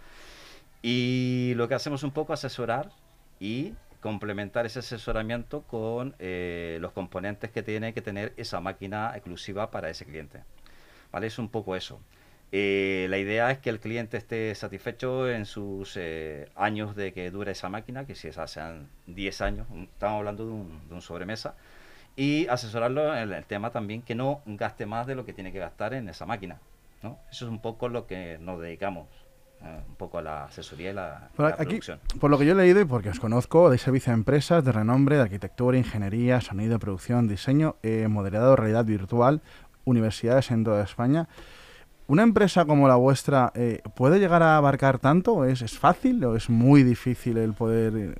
[0.82, 2.90] Y lo que hacemos un poco asesorar
[3.40, 9.70] y complementar ese asesoramiento con eh, los componentes que tiene que tener esa máquina exclusiva
[9.70, 10.40] para ese cliente.
[11.12, 11.28] ¿Vale?
[11.28, 12.00] Es un poco eso.
[12.50, 17.30] Eh, la idea es que el cliente esté satisfecho en sus eh, años de que
[17.30, 21.54] dure esa máquina, que si esas sean 10 años, estamos hablando de un, sobremesa,
[22.16, 25.60] y asesorarlo en el tema también que no gaste más de lo que tiene que
[25.60, 26.58] gastar en esa máquina.
[27.02, 27.18] ¿no?
[27.30, 29.06] Eso es un poco lo que nos dedicamos
[29.64, 32.01] un poco a la asesoría y la, por producción.
[32.20, 34.72] Por lo que yo he leído y porque os conozco, de servicio a empresas de
[34.72, 39.40] renombre de arquitectura, ingeniería, sonido, producción, diseño, eh, moderado, realidad virtual,
[39.85, 41.29] universidades en toda España.
[42.09, 45.44] ¿Una empresa como la vuestra eh, puede llegar a abarcar tanto?
[45.44, 48.14] ¿Es, ¿Es fácil o es muy difícil el poder eh,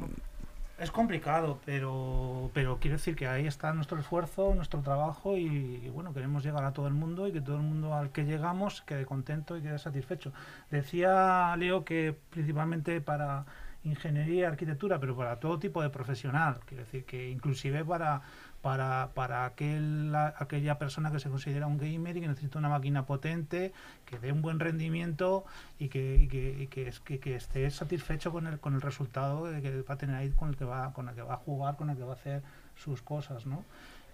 [0.83, 6.13] es complicado, pero, pero quiero decir que ahí está nuestro esfuerzo, nuestro trabajo y, bueno,
[6.13, 9.07] queremos llegar a todo el mundo y que todo el mundo al que llegamos quede
[9.07, 10.33] contento y quede satisfecho.
[10.71, 13.47] Decía Leo que principalmente para
[13.85, 18.23] ingeniería, arquitectura, pero para todo tipo de profesional, quiero decir que inclusive para
[18.63, 23.05] para, para aquel, aquella persona que se considera un gamer y que necesita una máquina
[23.05, 23.73] potente,
[24.07, 25.45] que dé un buen rendimiento
[25.81, 29.83] y que, y que, y que, que, esté satisfecho con el, con el resultado que
[29.83, 31.91] va a tener ahí, con el que va, con el que va a jugar, con
[31.91, 32.43] el que va a hacer
[32.77, 33.65] sus cosas, ¿no?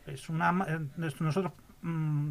[0.07, 1.53] Es una, eh, nosotros
[1.83, 2.31] mm,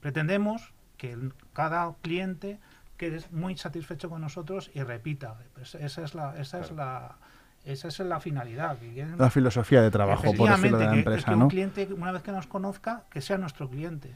[0.00, 1.18] pretendemos que
[1.52, 2.60] cada cliente
[2.98, 5.36] quede muy satisfecho con nosotros y repita.
[5.54, 7.16] Pues esa es la, esa es la
[7.64, 8.78] esa es la finalidad.
[9.18, 12.46] la filosofía de trabajo, por decirlo de la empresa, un cliente, una vez que nos
[12.46, 14.10] conozca, que sea nuestro cliente.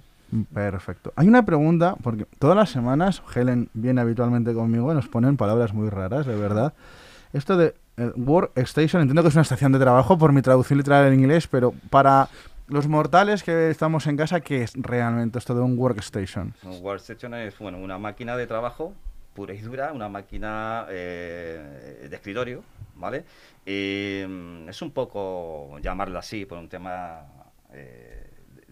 [0.54, 1.12] Perfecto.
[1.16, 5.74] Hay una pregunta, porque todas las semanas Helen viene habitualmente conmigo y nos ponen palabras
[5.74, 6.72] muy raras, de verdad.
[7.34, 11.12] Esto de eh, workstation, entiendo que es una estación de trabajo por mi traducción literal
[11.12, 12.30] en inglés, pero para
[12.72, 16.54] los mortales que estamos en casa, ¿qué es realmente esto de un workstation?
[16.62, 18.94] Un workstation es bueno, una máquina de trabajo
[19.34, 22.64] pura y dura, una máquina eh, de escritorio,
[22.96, 23.24] ¿vale?
[23.66, 27.26] Y mm, es un poco llamarla así por un tema
[27.72, 28.21] eh,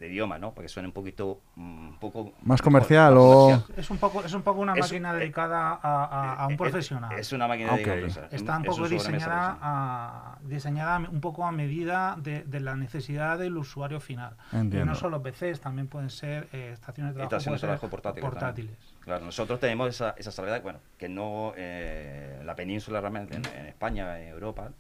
[0.01, 0.53] de idioma, ¿no?
[0.53, 4.43] Porque suena un poquito mm, un poco más comercial o es un poco es un
[4.43, 7.13] poco una máquina eh, dedicada a, un profesional.
[7.19, 12.45] Es, una máquina dedicada Está un poco diseñada a, diseñada un poco a medida de,
[12.61, 14.37] la necesidad del usuario final.
[14.53, 18.77] no solo PCs, también pueden ser estaciones de trabajo, portátiles.
[19.01, 24.21] Claro, nosotros tenemos esa, esa salvedad, bueno, que no eh, la península realmente, en, España,
[24.21, 24.71] en Europa,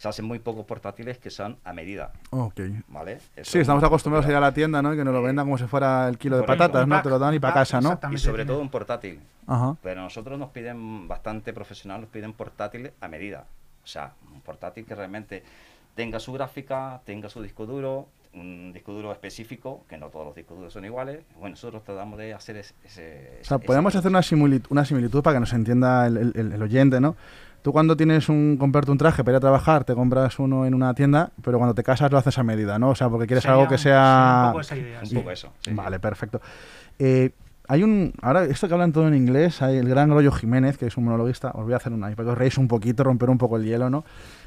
[0.00, 2.10] se hacen muy pocos portátiles que son a medida.
[2.30, 2.58] Ok.
[2.88, 3.18] ¿Vale?
[3.42, 4.94] sí, estamos acostumbrados a ir a la tienda, ¿no?
[4.94, 7.02] Y que nos lo vendan como si fuera el kilo de patatas, ¿no?
[7.02, 8.00] Te lo dan y para casa, ¿no?
[8.10, 9.20] Y sobre todo un portátil.
[9.46, 9.76] Ajá.
[9.82, 13.44] Pero nosotros nos piden bastante profesional, nos piden portátiles a medida.
[13.84, 15.42] O sea, un portátil que realmente
[15.94, 20.34] tenga su gráfica, tenga su disco duro, un disco duro específico, que no todos los
[20.34, 21.20] discos duros son iguales.
[21.34, 23.38] Bueno, nosotros tratamos de hacer ese...
[23.42, 27.00] o sea, podemos hacer una similitud, una similitud para que nos entienda el, el, oyente,
[27.00, 27.16] ¿no?
[27.62, 30.74] Tú cuando tienes un comprarte un traje para ir a trabajar, te compras uno en
[30.74, 32.90] una tienda, pero cuando te casas lo haces a medida, ¿no?
[32.90, 34.44] O sea, porque quieres algo que sea...
[34.46, 35.00] un poco esa idea.
[35.02, 35.52] Un poco eso.
[35.72, 36.40] vale, perfecto.
[36.98, 37.30] Eh,
[37.70, 38.12] hay un.
[38.20, 41.04] Ahora, esto que hablan todo en inglés, hay el gran Rollo Jiménez, que es un
[41.04, 41.52] monologuista.
[41.52, 42.10] Os voy a hacer una.
[42.10, 44.04] Para que os reís un poquito, romper un poco el hielo, ¿no?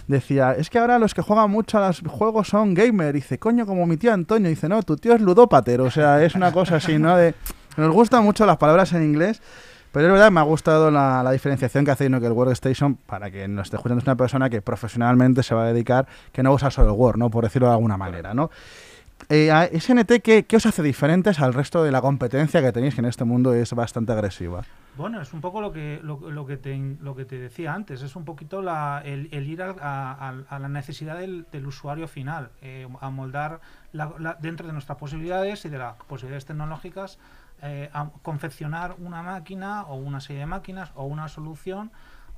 [0.08, 3.14] Decía, es que ahora los que juegan mucho a los juegos son gamer.
[3.14, 4.50] dice, coño, como mi tío Antonio.
[4.50, 5.80] dice, no, tu tío es ludópater.
[5.80, 7.16] O sea, es una cosa así, ¿no?
[7.16, 7.34] De,
[7.78, 9.42] nos gustan mucho las palabras en inglés.
[9.94, 12.20] Pero es verdad, me ha gustado la, diferenciación que hace ¿no?
[12.20, 15.66] que el Workstation, para que nos esté escuchando, es una persona que profesionalmente se va
[15.66, 17.30] a dedicar, que no usa solo el Word, ¿no?
[17.30, 18.50] Por decirlo de alguna manera, ¿no?
[19.30, 23.06] Eh, SNT, ¿qué, os hace diferentes al resto de la competencia que tenéis, que en
[23.06, 24.64] este mundo es bastante agresiva?
[24.98, 28.16] Bueno, es un poco lo que, lo, que, te, lo que te decía antes, es
[28.16, 33.62] un poquito la, el, ir a, la necesidad del, usuario final, eh, a moldar
[34.40, 37.20] dentro de nuestras posibilidades y de las posibilidades tecnológicas,
[37.64, 41.92] eh, a confeccionar una máquina o una serie de máquinas o una solución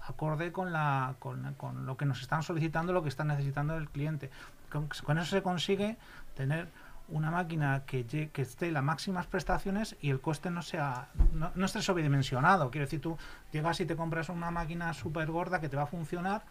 [0.07, 4.29] acorde con, la, con, lo que nos están solicitando, lo que está necesitando el cliente.
[4.69, 5.97] con eso se consigue
[6.35, 6.69] tener
[7.07, 11.65] una máquina que, que esté las máximas prestaciones y el coste no sea no, no
[11.65, 12.71] esté sobredimensionado.
[12.71, 13.17] Quiero decir, tú
[13.51, 16.43] llegas y te compras una máquina súper gorda que te va a funcionar,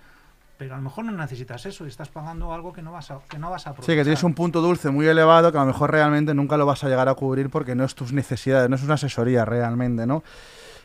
[0.56, 3.18] pero a lo mejor no necesitas eso y estás pagando algo que no vas a,
[3.28, 3.96] que no vas a Sí, aprovechar.
[3.96, 6.84] que tienes un punto dulce muy elevado que a lo mejor realmente nunca lo vas
[6.84, 10.22] a llegar a cubrir porque no es tus necesidades, no es una asesoría realmente, ¿no?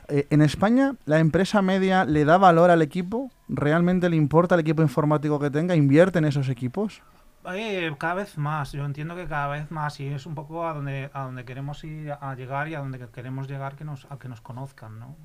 [0.07, 3.29] Eh, en España, ¿la empresa media le da valor al equipo?
[3.47, 5.75] ¿Realmente le importa el equipo informático que tenga?
[5.75, 7.03] ¿Invierte en esos equipos?
[7.53, 10.73] Eh, cada vez más, yo entiendo que cada vez más y es un poco a
[10.73, 14.17] donde a donde queremos ir a llegar y a donde queremos llegar que nos a
[14.17, 15.15] que nos conozcan, ¿no?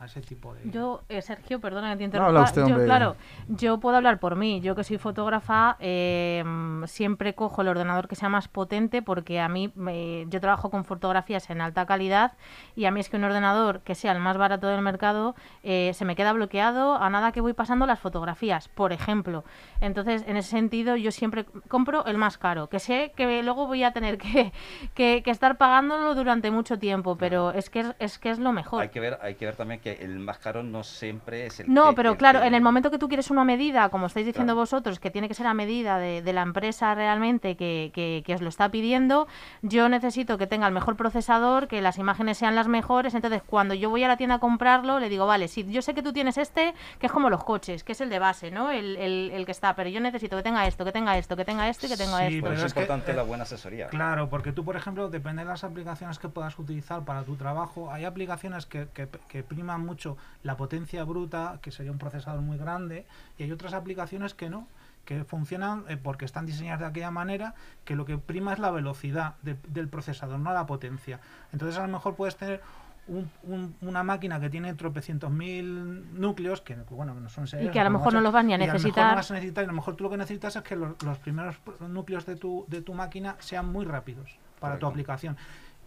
[0.00, 2.28] A ese tipo de Yo, eh, Sergio, perdona que te No, interrumpa.
[2.28, 3.16] habla usted, yo, claro,
[3.48, 4.60] yo puedo hablar por mí.
[4.60, 6.44] Yo que soy fotógrafa, eh,
[6.86, 10.84] siempre cojo el ordenador que sea más potente porque a mí, me- yo trabajo con
[10.84, 12.32] fotografías en alta calidad
[12.74, 15.92] y a mí es que un ordenador que sea el más barato del mercado eh,
[15.94, 19.44] se me queda bloqueado a nada que voy pasando las fotografías, por ejemplo.
[19.80, 23.84] Entonces, en ese sentido, yo siempre compro el más caro, que sé que luego voy
[23.84, 24.52] a tener que,
[24.94, 28.52] que, que estar pagándolo durante mucho tiempo, pero es que es, es que es lo
[28.52, 28.82] mejor.
[28.82, 31.72] Hay que ver, hay que ver también que el más caro no siempre es el
[31.72, 34.06] No, que- pero el claro, que- en el momento que tú quieres una medida, como
[34.06, 34.62] estáis diciendo Claro.
[34.62, 38.34] vosotros, que tiene que ser a medida de, de la empresa realmente que, que- que
[38.34, 39.28] os lo está pidiendo,
[39.60, 43.14] yo necesito que tenga el mejor procesador, que las imágenes sean las mejores.
[43.14, 45.92] Entonces, cuando yo voy a la tienda a comprarlo, le digo, vale, si yo sé
[45.92, 48.70] que tú tienes este, que es como los coches, que es el de base, ¿no?
[48.70, 51.44] El, el- el que está, pero yo necesito que tenga esto, que tenga esto, que
[51.44, 52.48] tenga esto y que tenga Sí, esto.
[52.48, 53.88] Pero es importante eh, la buena asesoría.
[53.88, 57.90] Claro, porque tú, por ejemplo, depende de las aplicaciones que puedas utilizar para tu trabajo.
[57.92, 62.58] Hay aplicaciones que, que- que priman mucho la potencia bruta, que sería un procesador muy
[62.58, 63.06] grande,
[63.38, 64.66] y hay otras aplicaciones que no,
[65.04, 68.70] que funcionan eh, porque están diseñadas de aquella manera que lo que prima es la
[68.70, 71.20] velocidad de- del procesador, no la potencia.
[71.52, 72.62] Entonces, a lo mejor puedes tener
[73.06, 77.70] un- un- una máquina que tiene tropecientos mil núcleos, que bueno, que no son serios,
[77.70, 79.10] que a lo mejor no los vas ni a y lo mejor necesitar.
[79.10, 81.02] no vas a necesitar, y a lo mejor tú lo que necesitas es que los,
[81.02, 85.36] los primeros pr- núcleos de tu, de tu máquina sean muy rápidos para tu aplicación.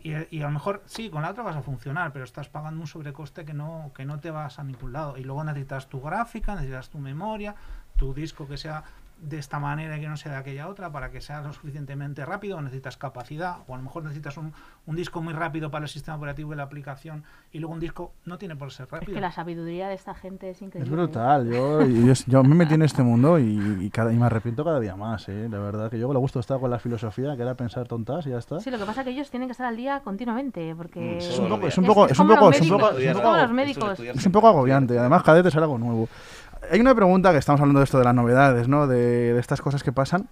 [0.01, 2.81] Y, y a lo mejor sí, con la otra vas a funcionar, pero estás pagando
[2.81, 5.17] un sobrecoste que no, que no te vas a ningún lado.
[5.17, 7.55] Y luego necesitas tu gráfica, necesitas tu memoria,
[7.97, 8.83] tu disco que sea
[9.19, 12.23] de esta manera y que no sea de aquella otra para que sea lo suficientemente
[12.23, 14.53] rápido, o necesitas capacidad, o a lo mejor necesitas un,
[14.85, 18.11] un disco muy rápido para el sistema operativo de la aplicación y luego un disco
[18.25, 19.13] no tiene por ser Es rápido.
[19.15, 20.91] que la sabiduría de esta gente es Es increíble.
[20.91, 20.95] ¿eh?
[20.95, 21.49] brutal.
[21.49, 24.79] Yo, yo, yo me metí en este mundo y, y cada, y me arrepiento cada
[24.79, 25.27] día más.
[25.29, 25.47] ¿eh?
[25.49, 28.29] La verdad que yo le gusto estar con la filosofía, que era pensar tontas y
[28.29, 28.59] ya está.
[28.59, 31.15] Sí, lo que pasa es que ellos tienen que estar al día continuamente, porque...
[31.15, 33.01] Mm, Es un poco, es un poco, es un poco, es un poco, es un
[33.01, 34.97] es poco- Es un poco agobiante.
[34.99, 36.07] Además, cada vez es algo nuevo.
[36.71, 38.87] Hay una pregunta que estamos hablando de esto de las novedades, ¿no?
[38.87, 40.27] De, de estas cosas que pasan.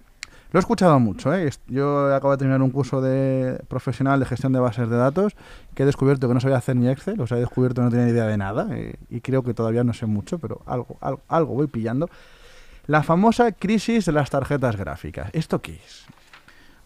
[0.52, 1.50] Lo he escuchado mucho, ¿eh?
[1.66, 5.34] Yo acabo de terminar un curso de profesional de gestión de bases de datos
[5.74, 7.90] que he descubierto que no sabía hacer ni Excel, o sea, he descubierto que no
[7.90, 11.20] tenía idea de nada eh, y creo que todavía no sé mucho, pero algo, algo,
[11.28, 12.08] algo voy pillando.
[12.86, 15.30] La famosa crisis de las tarjetas gráficas.
[15.32, 16.06] ¿Esto qué es?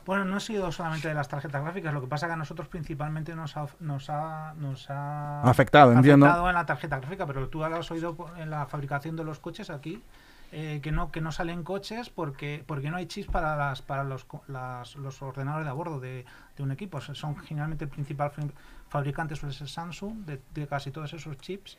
[0.06, 2.68] Bueno, no ha sido solamente de las tarjetas gráficas, lo que pasa que a nosotros
[2.68, 6.48] principalmente nos ha, nos ha, nos ha Afectado, entiendo.
[6.48, 10.02] en la tarjeta gráfica, pero tú has oído en la fabricación de los coches aquí
[10.52, 14.02] eh, que no que no salen coches porque porque no hay chips para las para
[14.02, 16.24] los las- los ordenadores de a bordo de,
[16.56, 17.00] de un equipo.
[17.00, 18.32] Son generalmente el principal
[18.88, 21.78] fabricante suele ser Samsung de, de casi todos esos chips.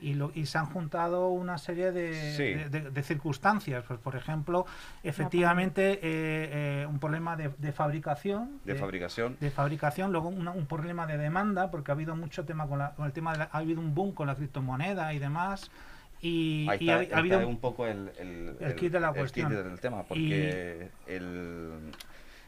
[0.00, 2.42] Y, lo, y se han juntado una serie de, Sí.
[2.54, 3.82] de- de- de circunstancias.
[3.88, 4.66] Pues, por ejemplo,
[5.02, 6.00] efectivamente, eh,
[6.82, 8.60] eh, un problema de, de fabricación.
[8.64, 9.36] de fabricación.
[9.40, 12.90] de fabricación, luego una- un problema de demanda, porque ha habido mucho tema con, la-
[12.94, 15.70] con el tema de la- ha habido un boom con la criptomoneda y demás.
[16.20, 18.90] Y, Ahí y está, ha, ahí ha habido está un poco el, el, el kit
[18.92, 19.48] de la el cuestión.
[19.50, 21.92] kit del tema, porque el,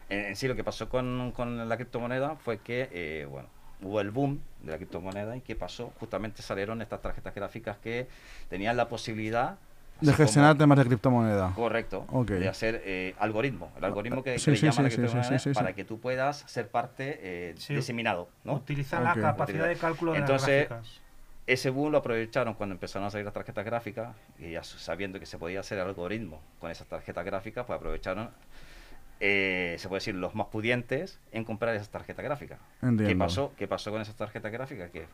[0.09, 3.49] en, en sí lo que pasó con, con la criptomoneda fue que, eh, bueno,
[3.83, 5.93] hubo el boom de la criptomoneda y ¿qué pasó?
[6.01, 8.09] Justamente salieron estas tarjetas gráficas que
[8.49, 9.57] tenían la posibilidad
[10.01, 11.53] De gestionar como- temas de criptomoneda.
[11.55, 12.29] Correcto, Ok.
[12.31, 15.39] de hacer eh, algoritmo, el algoritmo que, Sí, le sí, sí, la sí, sí, criptomoneda
[15.39, 17.75] sí, sí, para que tú puedas ser parte eh, Sí.
[17.75, 18.55] diseminado, ¿no?
[18.55, 19.17] utilizan Ok.
[19.17, 21.01] la capacidad de cálculo de Entonces, las gráficas.
[21.49, 25.25] Ese boom lo aprovecharon cuando empezaron a salir las tarjetas gráficas y ya sabiendo que
[25.25, 28.29] se podía hacer algoritmo con esas tarjetas gráficas, pues aprovecharon,
[29.21, 32.59] eh, se puede decir, los más pudientes en comprar esas tarjetas gráficas.
[32.81, 33.53] ¿Qué pasó?
[33.57, 34.91] ¿Qué pasó con esas tarjetas gráficas?
[34.91, 35.07] Que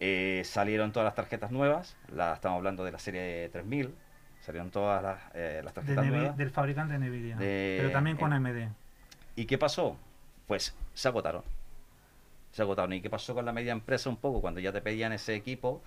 [0.00, 3.94] eh, salieron todas las tarjetas nuevas, la, estamos hablando de la serie 3000,
[4.40, 6.36] salieron todas las, eh, las De tarjetas Nvi- nuevas.
[6.36, 8.68] del fabricante Nvidia, De- pero también con eh, AMD.
[9.36, 9.96] ¿Y qué pasó?
[10.46, 11.42] Pues se agotaron.
[12.52, 12.92] Se agotaron.
[12.92, 14.40] ¿Y qué pasó con la media empresa un poco?
[14.40, 15.82] Cuando ya te pedían ese equipo,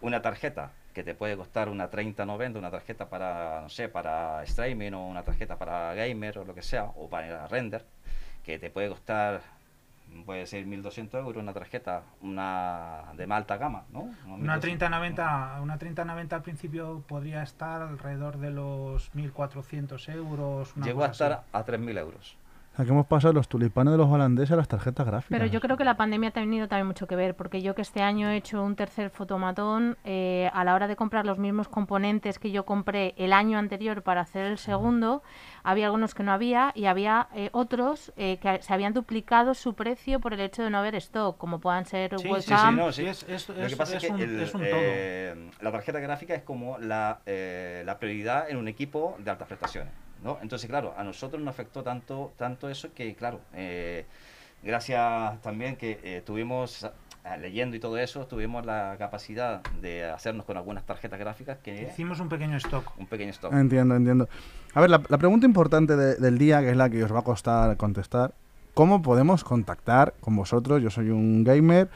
[0.00, 4.92] una tarjeta que te puede costar una 3090, una tarjeta para, no sé, para streaming
[4.92, 7.84] o una tarjeta para gamer o lo que sea, o para render,
[8.44, 9.40] que te puede costar,
[10.24, 14.08] puede ser 1200 euros, una tarjeta, una de más alta gama, ¿no?
[14.28, 20.76] Una 3090, una 3090 al principio podría estar alrededor de los 1400 euros.
[20.76, 21.32] una Llegó a cosa así.
[21.34, 22.36] estar a 3000 euros.
[22.74, 25.30] O sea, que hemos pasado los tulipanes de los holandeses a las tarjetas gráficas.
[25.30, 27.82] Pero yo creo que la pandemia ha tenido también mucho que ver, porque yo que
[27.82, 31.68] este año he hecho un tercer fotomatón, eh, a la hora de comprar los mismos
[31.68, 35.22] componentes que yo compré el año anterior para hacer el segundo,
[35.62, 39.74] había algunos que no había y había eh, otros eh, que se habían duplicado su
[39.74, 42.76] precio por el hecho de no haber stock, como puedan ser Sí, sí, sí, webcam.
[42.76, 43.06] no, sí.
[43.06, 46.00] Es, es- Lo que pasa es, es que un, el, es un eh, la tarjeta
[46.00, 49.92] gráfica es como la, eh, la prioridad en un equipo de altas prestaciones.
[50.24, 50.38] ¿No?
[50.42, 54.06] Entonces, claro, a nosotros nos afectó tanto, tanto eso que, claro, eh,
[54.62, 56.88] gracias también que eh, tuvimos,
[57.24, 61.82] ah, leyendo y todo eso, tuvimos la capacidad de hacernos con algunas tarjetas gráficas que
[61.82, 62.92] Hicimos un pequeño stock.
[62.98, 63.52] un pequeño stock.
[63.52, 64.28] Entiendo, entiendo.
[64.74, 67.20] A ver, la, la pregunta importante de- del día, que es la que os va
[67.20, 68.32] a costar contestar,
[68.72, 70.82] ¿cómo podemos contactar con vosotros?
[70.82, 71.88] Yo soy un gamer,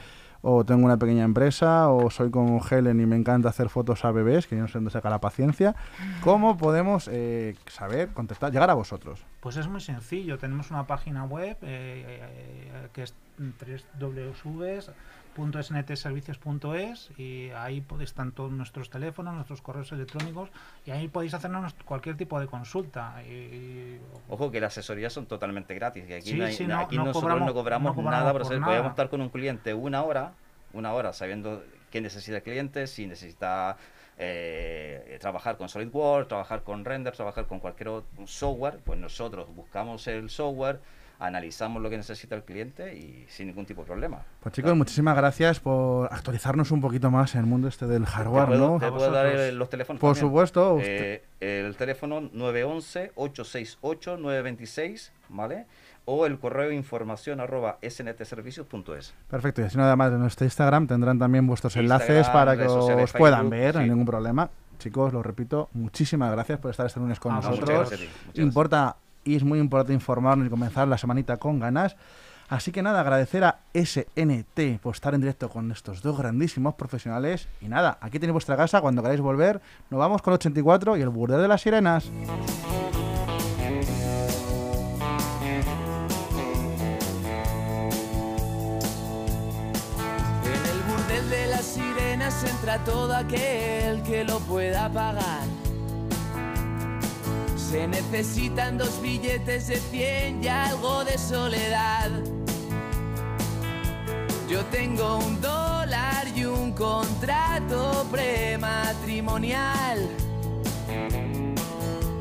[0.43, 4.13] o tengo una pequeña empresa, o soy como Helen y me encanta hacer fotos a
[4.13, 5.75] bebés, que yo no sé dónde saca la paciencia.
[6.23, 9.25] ¿Cómo podemos eh, saber, contestar, llegar a vosotros?
[9.41, 10.39] Pues es muy sencillo.
[10.39, 13.15] Tenemos una página web eh, eh, que es
[15.39, 20.51] www.sntservicios.es y ahí están todos nuestros teléfonos, nuestros correos electrónicos
[20.85, 23.23] y ahí podéis hacernos cualquier tipo de consulta.
[23.25, 26.05] Y- Ojo que las asesorías son totalmente gratis.
[26.05, 28.43] Aquí Sí, no hay- sí, no- aquí no nosotros cobramos- no cobramos, cobramos nada por
[28.43, 28.67] por nada.
[28.67, 30.33] Podemos estar con un cliente una hora,
[30.73, 33.77] una hora sabiendo qué necesita el cliente, si necesita
[34.21, 40.09] eh, trabajar con SolidWorks, trabajar con Render, trabajar con cualquier otro software, pues nosotros buscamos
[40.09, 40.81] el software,
[41.21, 44.23] analizamos lo que necesita el cliente y sin ningún tipo de problema.
[44.41, 48.11] Pues chicos, muchísimas gracias por actualizarnos un poquito más en el mundo este del ¿Te
[48.11, 48.79] hardware, puedo, ¿no?
[48.79, 49.49] te puedo dar vosotros.
[49.49, 50.01] eh, los teléfonos?
[50.01, 50.31] Por también?
[50.31, 55.67] supuesto, usted- Eh, el teléfono 911-868-926, ¿vale?
[56.05, 59.15] O el correo información arroba sntservicios.es.
[59.29, 63.13] Perfecto, y así nada más en nuestro Instagram tendrán también vuestros enlaces para que os
[63.13, 63.91] puedan ver, no hay sí.
[63.91, 64.49] ningún problema.
[64.79, 67.91] Chicos, lo repito, muchísimas gracias por estar este lunes con Ah, Muchas nosotros.
[67.91, 68.11] gracias.
[68.35, 68.97] Importa
[69.29, 71.97] y es muy importante informarnos y comenzar la semanita con ganas.
[72.49, 77.47] Así que nada, agradecer a SNT por estar en directo con estos dos grandísimos profesionales.
[77.61, 79.61] Y nada, aquí tenéis vuestra casa, cuando queráis volver,
[79.91, 82.07] nos vamos con 84 y el burdel de las sirenas.
[82.07, 82.15] En
[90.71, 95.58] el burdel de las sirenas entra todo aquel que lo pueda pagar.
[97.71, 102.09] Se necesitan dos billetes de 100 y algo de soledad.
[104.49, 110.09] Yo tengo un dólar y un contrato prematrimonial.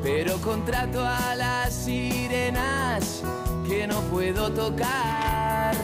[0.02, 3.22] Pero contrato a las sirenas
[3.66, 5.74] que no puedo tocar.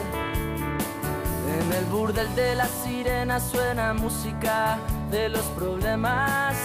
[1.59, 4.77] En el burdel de las sirenas suena música
[5.09, 6.55] de los problemas.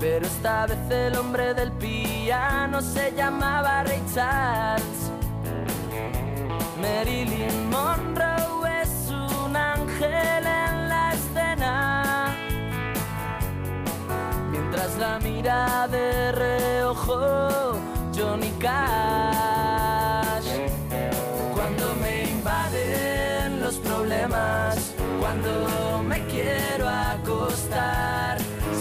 [0.00, 3.98] Pero esta vez el hombre del piano se llamaba Ray.
[6.80, 12.34] Marilyn Monroe es un ángel en la escena.
[14.50, 17.78] Mientras la mira de reojo
[18.16, 20.48] Johnny Cash.
[21.54, 28.38] Cuando me invaden los problemas, cuando me quiero acostar,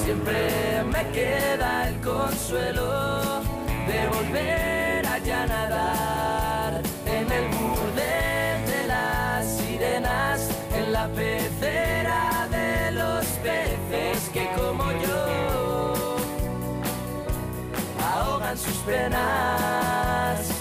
[0.08, 3.42] siempre me queda el consuelo
[3.90, 12.92] de volver allá a nadar en el burdel de las sirenas, en la pecera de
[12.92, 16.16] los peces que como yo
[18.00, 20.57] ahogan sus penas.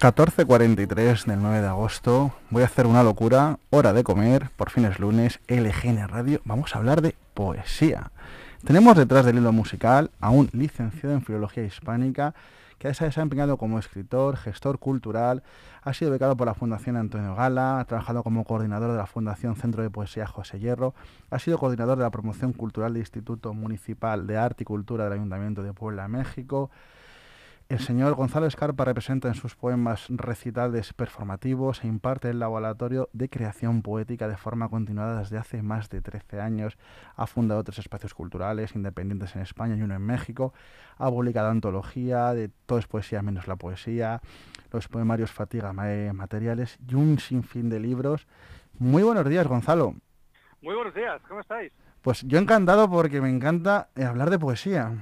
[0.00, 2.32] 14.43 del 9 de agosto.
[2.48, 3.58] Voy a hacer una locura.
[3.68, 4.48] Hora de comer.
[4.56, 5.40] Por fin es lunes.
[5.46, 6.40] LGN Radio.
[6.46, 8.10] Vamos a hablar de poesía.
[8.64, 12.34] Tenemos detrás del hilo musical a un licenciado en Filología Hispánica
[12.78, 15.42] que se ha desempeñado como escritor, gestor cultural,
[15.82, 19.54] ha sido becado por la Fundación Antonio Gala, ha trabajado como coordinador de la Fundación
[19.54, 20.94] Centro de Poesía José Hierro,
[21.30, 25.12] ha sido coordinador de la promoción cultural del Instituto Municipal de Arte y Cultura del
[25.12, 26.70] Ayuntamiento de Puebla, México,
[27.70, 33.28] el señor Gonzalo Escarpa representa en sus poemas recitales performativos e imparte el laboratorio de
[33.28, 36.76] creación poética de forma continuada desde hace más de 13 años.
[37.14, 40.52] Ha fundado tres espacios culturales independientes en España y uno en México.
[40.98, 44.20] Ha publicado antología de Todo es poesía menos la poesía,
[44.72, 48.26] los poemarios Fatiga Ma- Materiales y un sinfín de libros.
[48.80, 49.94] Muy buenos días, Gonzalo.
[50.60, 51.70] Muy buenos días, ¿cómo estáis?
[52.02, 54.92] Pues yo encantado porque me encanta eh, hablar de poesía.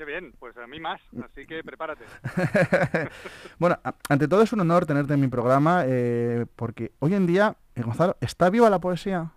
[0.00, 2.06] Qué bien, pues a mí más, así que prepárate.
[3.58, 3.78] bueno,
[4.08, 7.82] ante todo es un honor tenerte en mi programa eh, porque hoy en día, eh,
[7.82, 9.30] Gonzalo, ¿está viva la poesía?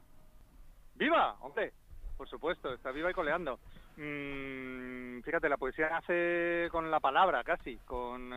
[0.96, 1.36] ¡Viva!
[1.42, 1.74] Hombre,
[2.16, 3.60] por supuesto, está viva y coleando.
[3.98, 8.34] Mm, fíjate, la poesía nace con la palabra casi, con,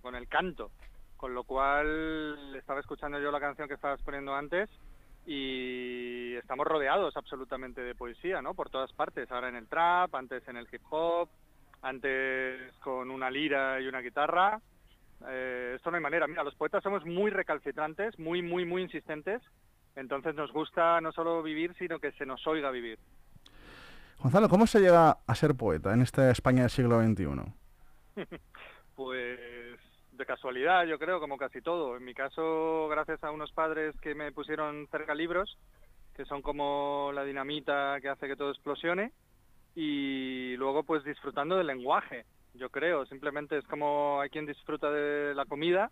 [0.00, 0.70] con el canto,
[1.16, 4.70] con lo cual estaba escuchando yo la canción que estabas poniendo antes
[5.26, 8.54] y estamos rodeados absolutamente de poesía, ¿no?
[8.54, 11.28] Por todas partes, ahora en el trap, antes en el hip hop,
[11.82, 14.60] antes con una lira y una guitarra.
[15.28, 16.26] Eh, esto no hay manera.
[16.26, 19.42] Mira, los poetas somos muy recalcitrantes, muy, muy, muy insistentes.
[19.94, 22.98] Entonces nos gusta no solo vivir, sino que se nos oiga vivir.
[24.18, 27.26] Gonzalo, ¿cómo se llega a ser poeta en esta España del siglo XXI?
[28.96, 29.38] pues
[30.22, 31.96] de casualidad, yo creo, como casi todo.
[31.96, 35.58] En mi caso, gracias a unos padres que me pusieron cerca libros,
[36.14, 39.10] que son como la dinamita que hace que todo explosione,
[39.74, 43.04] y luego pues disfrutando del lenguaje, yo creo.
[43.06, 45.90] Simplemente es como hay quien disfruta de la comida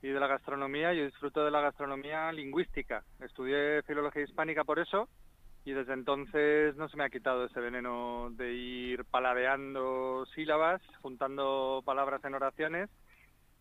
[0.00, 3.02] y de la gastronomía, yo disfruto de la gastronomía lingüística.
[3.20, 5.08] Estudié filología hispánica por eso,
[5.64, 11.82] y desde entonces no se me ha quitado ese veneno de ir paladeando sílabas, juntando
[11.84, 12.90] palabras en oraciones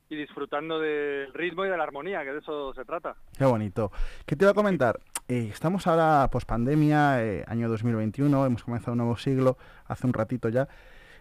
[0.09, 3.15] y disfrutando del ritmo y de la armonía, que de eso se trata.
[3.37, 3.91] Qué bonito.
[4.25, 4.99] ¿Qué te iba a comentar?
[5.27, 10.13] Eh, estamos ahora post pandemia, eh, año 2021, hemos comenzado un nuevo siglo, hace un
[10.13, 10.67] ratito ya.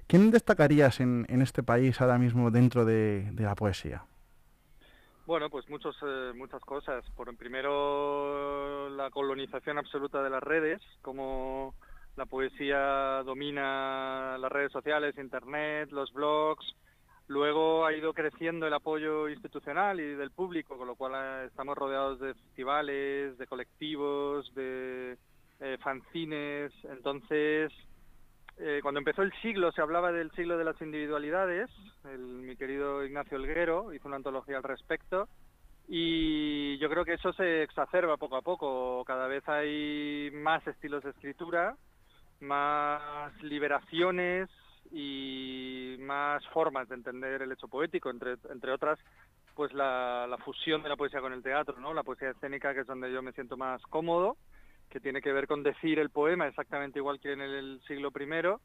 [0.06, 4.04] ¿Quién destacarías en, en este país ahora mismo dentro de, la poesía?
[5.24, 7.02] Bueno, pues muchos, eh, muchas cosas.
[7.16, 11.74] Por primero, la colonización absoluta de las redes, como
[12.16, 16.76] la poesía domina las redes sociales, internet, los blogs,
[17.26, 21.76] Luego ha ido creciendo el apoyo institucional y del público, con lo cual eh, estamos
[21.76, 25.16] rodeados de festivales, de colectivos, de
[25.60, 26.70] eh, fanzines.
[26.84, 27.72] Entonces,
[28.58, 31.70] eh, cuando empezó el siglo se hablaba del siglo de las individualidades.
[32.18, 35.28] mi querido Ignacio Elguero hizo una antología al respecto.
[35.88, 39.02] Y yo creo que eso se exacerba poco a poco.
[39.06, 41.76] Cada vez hay más estilos de escritura,
[42.40, 44.48] más liberaciones,
[44.90, 48.98] y más formas de entender el hecho poético, entre, entre otras,
[49.54, 51.94] pues la, la fusión de la poesía con el teatro, ¿no?
[51.94, 54.36] La poesía escénica, que es donde yo me siento más cómodo,
[54.90, 58.60] que tiene que ver con decir el poema exactamente igual que en el siglo I,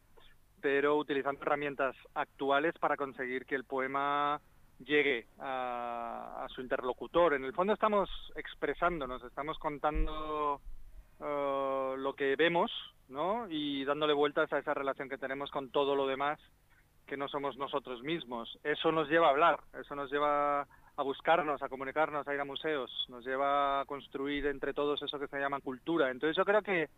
[0.61, 4.41] pero utilizando herramientas actuales para conseguir que el poema
[4.79, 7.33] llegue a, a su interlocutor.
[7.33, 10.61] En el fondo estamos expresándonos, estamos contando
[11.19, 12.71] uh, lo que vemos,
[13.09, 13.47] ¿no?
[13.49, 16.39] Y dándole vueltas a esa relación que tenemos con todo lo demás
[17.09, 18.57] que no somos nosotros mismos.
[18.63, 20.61] Eso nos lleva a hablar, eso nos lleva
[20.99, 25.17] a buscarnos, a comunicarnos, a ir a museos, nos lleva a construir entre todos eso
[25.17, 26.11] que se llama cultura.
[26.11, 26.89] Entonces yo creo que,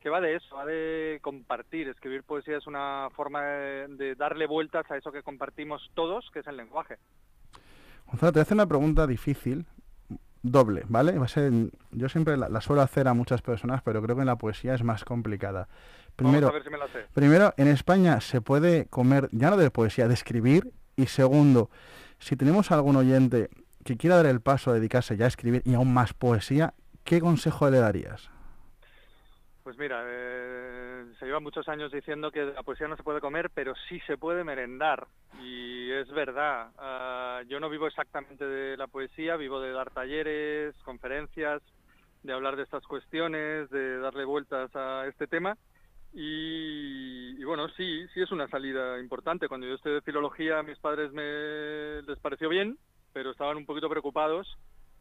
[0.00, 1.88] que va de eso, va de compartir.
[1.88, 6.46] Escribir poesía es una forma de, darle vueltas a eso que compartimos todos, que es
[6.46, 6.96] el lenguaje.
[8.06, 9.66] Gonzalo, te hace una pregunta difícil,
[10.42, 11.18] doble, ¿vale?
[11.18, 11.52] Va a ser,
[11.92, 14.82] yo siempre la, suelo hacer a muchas personas, pero creo que en la poesía es
[14.82, 15.68] más complicada.
[16.16, 20.72] Primero, si primero, en España se puede comer ya no de poesía, de escribir.
[20.96, 21.70] Y segundo,
[22.18, 23.50] si tenemos algún oyente
[23.84, 26.74] que quiera dar el paso a dedicarse ya a escribir y aún más poesía,
[27.04, 28.30] ¿qué consejo le darías?
[29.68, 33.50] Pues mira, eh, se lleva muchos años diciendo que la poesía no se puede comer,
[33.52, 35.06] pero sí se puede merendar.
[35.42, 36.70] Y es verdad.
[36.78, 41.60] Ah, yo no vivo exactamente de la poesía, vivo de dar talleres, conferencias,
[42.22, 45.58] de hablar de estas cuestiones, de darle vueltas a este tema.
[46.14, 49.48] Y, bueno, sí, sí es una salida importante.
[49.48, 52.78] Cuando yo estudié filología, a mis padres me les pareció bien,
[53.12, 54.48] pero estaban un poquito preocupados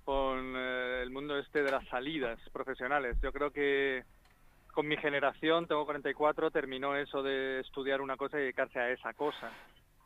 [0.04, 3.16] con eh, el mundo este de las salidas profesionales.
[3.22, 4.04] Yo creo que
[4.78, 9.12] con mi generación, tengo 44, terminó eso de estudiar una cosa y dedicarse a esa
[9.14, 9.52] cosa.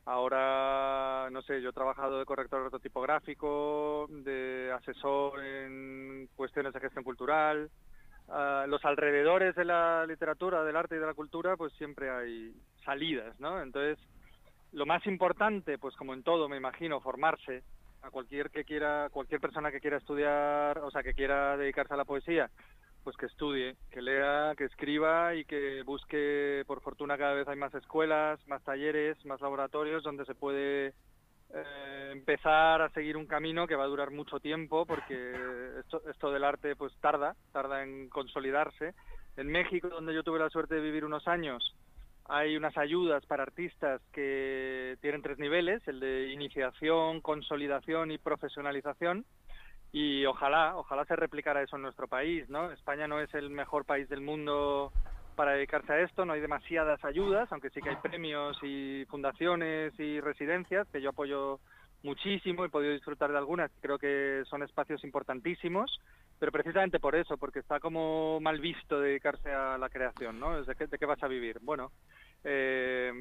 [0.06, 7.04] Ahora, no sé, yo he trabajado de corrector ortotipográfico, de asesor en cuestiones de gestión
[7.04, 7.70] cultural.
[8.30, 12.54] Uh, los alrededores de la literatura, del arte y de la cultura, pues siempre hay
[12.86, 13.62] salidas, ¿no?
[13.62, 14.00] Entonces,
[14.72, 17.62] lo más importante, pues como en todo, me imagino, formarse
[18.04, 21.98] a cualquier que quiera, cualquier persona que quiera estudiar, o sea, que quiera dedicarse a
[21.98, 22.50] la poesía,
[23.04, 27.56] pues que estudie, que lea, que escriba y que busque, por fortuna cada vez hay
[27.56, 30.94] más escuelas, más talleres, más laboratorios donde se puede
[31.54, 35.34] eh, empezar a seguir un camino que va a durar mucho tiempo porque
[35.80, 38.94] esto, esto del arte pues tarda, tarda en consolidarse.
[39.38, 41.76] En México, donde yo tuve la suerte de vivir unos años,
[42.26, 49.26] hay unas ayudas para artistas que tienen tres niveles, el de iniciación, consolidación y profesionalización
[49.92, 52.72] y ojalá, ojalá se replicara eso en nuestro país, ¿no?
[52.72, 54.92] España no es el mejor país del mundo
[55.36, 59.98] para dedicarse a esto, no hay demasiadas ayudas, aunque sí que hay premios y fundaciones
[60.00, 61.60] y residencias que yo apoyo
[62.04, 66.00] muchísimo, he podido disfrutar de algunas, creo que son espacios importantísimos,
[66.40, 70.64] pero precisamente por eso, porque está como mal visto dedicarse a la creación, ¿no?
[70.64, 71.60] ¿De qué, de qué vas a vivir?
[71.62, 71.92] Bueno,
[72.44, 73.12] eh,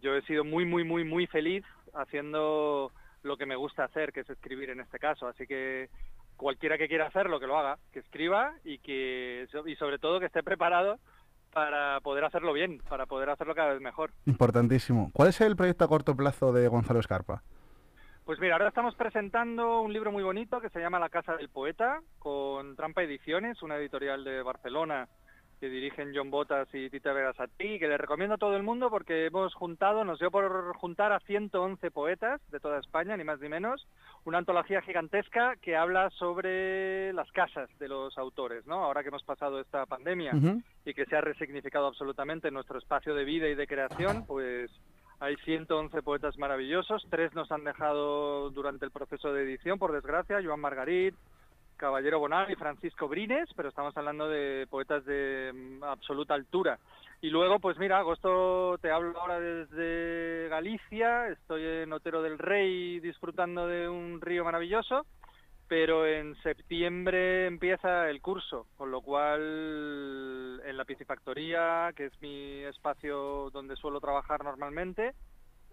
[0.00, 2.92] yo he sido muy, muy, muy, muy feliz haciendo
[3.22, 5.26] lo que me gusta hacer, que es escribir en este caso.
[5.26, 5.88] Así que
[6.36, 10.26] cualquiera que quiera hacerlo, que lo haga, que escriba y que y sobre todo que
[10.26, 10.98] esté preparado
[11.52, 14.10] para poder hacerlo bien, para poder hacerlo cada vez mejor.
[14.26, 15.10] Importantísimo.
[15.12, 17.42] ¿Cuál es el proyecto a corto plazo de Gonzalo Escarpa?
[18.24, 21.48] Pues mira, ahora estamos presentando un libro muy bonito que se llama La Casa del
[21.48, 25.08] Poeta, con Trampa Ediciones, una editorial de Barcelona
[25.62, 29.26] que dirigen John Botas y Tita Vegasatí, que le recomiendo a todo el mundo porque
[29.26, 33.48] hemos juntado, nos dio por juntar a 111 poetas de toda España, ni más ni
[33.48, 33.86] menos,
[34.24, 38.82] una antología gigantesca que habla sobre las casas de los autores, ¿no?
[38.82, 40.32] Ahora que hemos pasado esta pandemia
[40.84, 44.68] y que se ha resignificado absolutamente nuestro espacio de vida y de creación, pues
[45.20, 50.42] hay 111 poetas maravillosos, tres nos han dejado durante el proceso de edición, por desgracia,
[50.44, 51.14] Joan Margarit,
[51.82, 56.78] Caballero Bonal y Francisco Brines, pero estamos hablando de poetas de mm, absoluta altura.
[57.20, 63.00] Y luego, pues mira, agosto te hablo ahora desde Galicia, estoy en Otero del Rey
[63.00, 65.06] disfrutando de un río maravilloso,
[65.66, 72.62] pero en septiembre empieza el curso, con lo cual en la piscifactoría, que es mi
[72.62, 75.14] espacio donde suelo trabajar normalmente,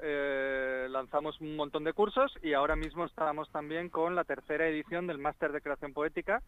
[0.01, 5.07] eh, lanzamos un montón de cursos y ahora mismo estamos también con la tercera edición
[5.07, 6.41] del Máster de Creación Poética,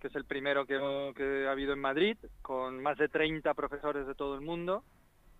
[0.00, 0.76] que es el primero que,
[1.46, 4.84] ha habido en Madrid, con más de 30 profesores de todo el mundo,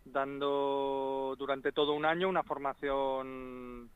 [0.05, 3.91] dando durante todo un año una formación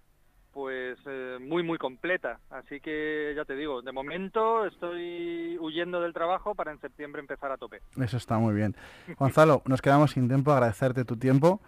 [0.52, 2.38] pues eh, muy muy completa.
[2.50, 7.50] Así que ya te digo de momento estoy huyendo del trabajo para en septiembre empezar
[7.50, 7.80] a tope.
[8.00, 8.76] Eso está muy bien.
[9.18, 11.60] Gonzalo nos quedamos sin tiempo agradecerte tu tiempo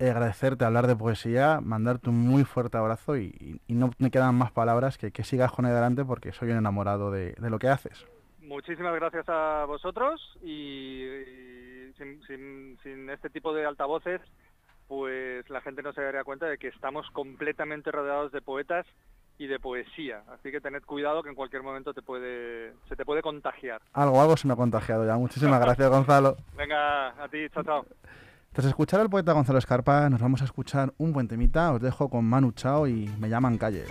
[0.00, 4.98] agradecerte hablar de poesía, mandarte un muy fuerte abrazo y, no me quedan más palabras
[4.98, 8.06] que que sigas con adelante porque soy un enamorado de, lo que haces.
[8.40, 11.04] Muchísimas gracias a vosotros y,
[11.96, 14.20] sin, este tipo de altavoces
[14.86, 18.86] pues la gente no se daría cuenta de que estamos completamente rodeados de poetas
[19.36, 20.22] y de poesía.
[20.28, 23.82] Así que tened cuidado que en cualquier momento te puede, se te puede contagiar.
[23.92, 25.16] Algo, algo se me ha contagiado ya.
[25.16, 26.36] Muchísimas gracias, Gonzalo.
[26.56, 27.86] Venga, a ti, chao, chao.
[28.52, 31.72] Tras escuchar al poeta Gonzalo Escarpa, nos vamos a escuchar un buen temita.
[31.72, 33.84] Os dejo con Manu Chao y me llaman calle.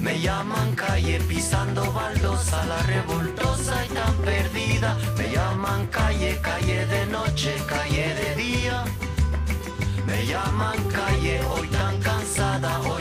[0.00, 4.96] Me llaman calle pisando baldosa, la revoltosa y tan perdida.
[5.18, 8.84] Me llaman calle, calle de noche, calle de día.
[10.06, 12.97] Me llaman calle, hoy tan cansada, hoy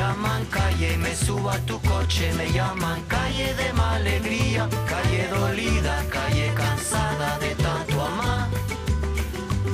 [0.00, 6.46] llaman calle, me subo a tu coche, me llaman calle de alegría, calle dolida, calle
[6.54, 8.48] cansada de tanto amar.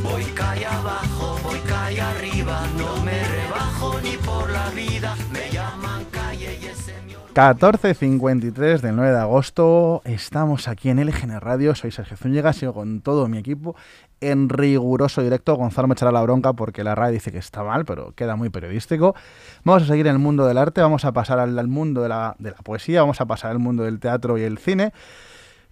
[0.03, 5.11] Voy calle abajo, voy calle arriba, no me rebajo ni por la vida,
[7.37, 13.03] 14.53 del 9 de agosto, estamos aquí en LGN Radio, soy Sergio Zúñiga, sigo con
[13.03, 13.77] todo mi equipo
[14.23, 15.55] en riguroso directo.
[15.55, 18.49] Gonzalo me echará la bronca porque la radio dice que está mal, pero queda muy
[18.49, 19.15] periodístico.
[19.65, 22.37] Vamos a seguir en el mundo del arte, vamos a pasar al, mundo de la,
[22.39, 24.95] de la poesía, vamos a pasar al mundo del teatro y el cine.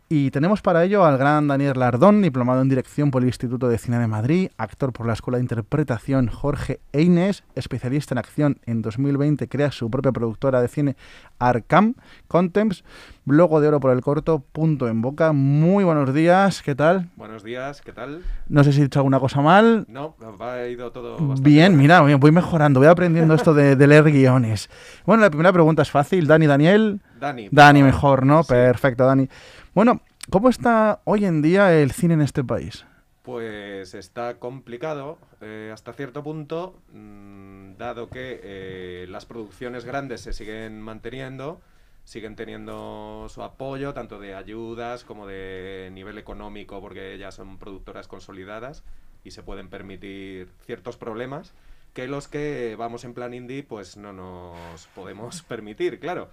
[0.07, 3.78] Y tenemos para ello al gran Daniel Lardón, diplomado en dirección por el Instituto de
[3.78, 8.82] Cine de Madrid, actor por la Escuela de Interpretación Jorge Eines, especialista en acción en
[8.82, 10.96] 2020, crea su propia productora de cine
[11.38, 11.94] Arcam
[12.28, 12.84] Contemps,
[13.24, 15.32] logo de oro por el corto, punto en boca.
[15.32, 17.09] Muy buenos días, ¿qué tal?
[17.16, 18.22] Buenos días, ¿qué tal?
[18.46, 19.86] No sé si he dicho alguna cosa mal.
[19.88, 21.78] No, ha ido todo bastante bien.
[21.78, 24.68] mira, voy mejorando, voy aprendiendo esto de, leer guiones.
[25.07, 26.26] Bueno, la primera pregunta es fácil.
[26.26, 27.00] Dani, Daniel.
[27.25, 27.49] Dani.
[27.51, 28.45] Dani mejor, ¿no?
[28.45, 29.29] Perfecto, Dani.
[29.75, 32.85] Bueno, ¿cómo está hoy en día el cine en este país?
[33.22, 40.35] Pues está complicado eh, hasta cierto punto, mm, dado que eh, las producciones grandes se
[40.35, 41.62] siguen manteniendo,
[42.05, 48.07] siguen teniendo su apoyo, tanto de ayudas como de nivel económico, porque ya son productoras
[48.07, 48.85] consolidadas
[49.25, 51.55] y se pueden permitir ciertos problemas
[51.95, 56.29] que los que vamos en plan indie pues no nos podemos permitir, claro.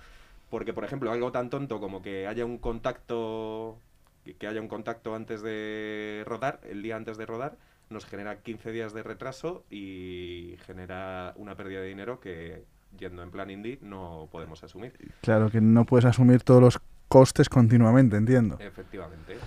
[0.52, 3.80] Porque, por ejemplo, algo tan tonto como que haya un contacto
[4.38, 7.58] que haya un contacto antes de rodar, el día antes de rodar,
[7.90, 12.64] nos genera 15 días de retraso y genera una pérdida de dinero que
[13.00, 14.94] yendo en plan indie no podemos asumir.
[15.22, 18.58] Claro, que no puedes asumir todos los costes continuamente, entiendo.
[18.60, 19.38] Efectivamente.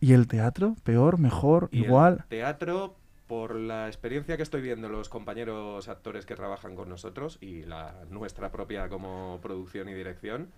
[0.00, 0.74] ¿Y el teatro?
[0.82, 1.18] ¿Peor?
[1.18, 1.68] ¿Mejor?
[1.70, 2.24] Y el ¿Igual?
[2.28, 2.96] teatro,
[3.26, 8.04] por la experiencia que estoy viendo los compañeros actores que trabajan con nosotros y la
[8.08, 10.52] nuestra propia como producción y dirección,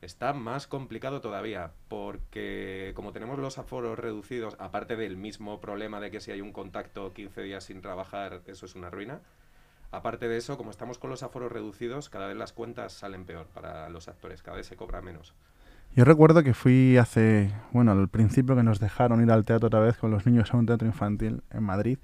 [0.00, 6.10] está más complicado todavía, porque como tenemos los aforos reducidos, aparte del mismo problema de
[6.10, 9.20] que si hay un contacto 15 días sin trabajar, eso es una ruina.
[9.90, 13.46] Aparte de eso, como estamos con los aforos reducidos, cada vez las cuentas salen peor
[13.46, 15.34] para los actores, cada vez se cobra menos.
[15.96, 19.80] Yo recuerdo que fui hace, bueno, al principio que nos dejaron ir al teatro otra
[19.80, 21.98] vez con los niños a un teatro infantil en Madrid.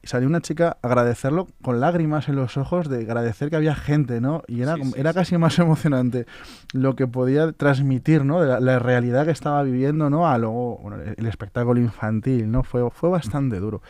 [0.00, 3.74] Y salió una chica a agradecerlo con lágrimas en los ojos de agradecer que había
[3.74, 4.42] gente, ¿no?
[4.46, 5.18] Y era, Sí, sí, era sí.
[5.18, 6.26] casi más emocionante
[6.72, 8.40] lo que podía transmitir, ¿no?
[8.40, 10.28] De la, la realidad que estaba viviendo, ¿no?
[10.28, 12.62] A luego bueno, el, el espectáculo infantil, ¿no?
[12.62, 13.82] Fue, fue bastante duro.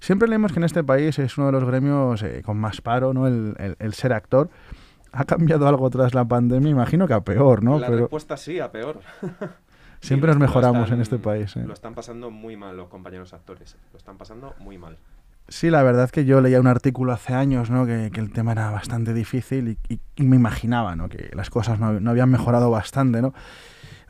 [0.00, 3.12] Siempre leemos que en este país es uno de los gremios eh, con más paro,
[3.12, 3.26] ¿no?
[3.26, 4.48] El, el- el ser actor.
[5.12, 6.70] ¿Ha cambiado algo tras la pandemia?
[6.70, 7.78] Imagino que a peor, ¿no?
[7.78, 9.00] la Pero respuesta sí, a peor.
[10.00, 11.54] Siempre nos mejoramos están- en este país.
[11.56, 11.64] ¿eh?
[11.66, 13.76] Lo están pasando muy mal los compañeros actores.
[13.92, 14.96] Lo están pasando muy mal.
[15.48, 17.84] Sí, la verdad que yo leía un artículo hace años, ¿no?
[17.86, 21.08] Que, que el tema era bastante difícil y, y- y me imaginaba, ¿no?
[21.08, 23.34] Que las cosas no, no habían mejorado bastante, ¿no?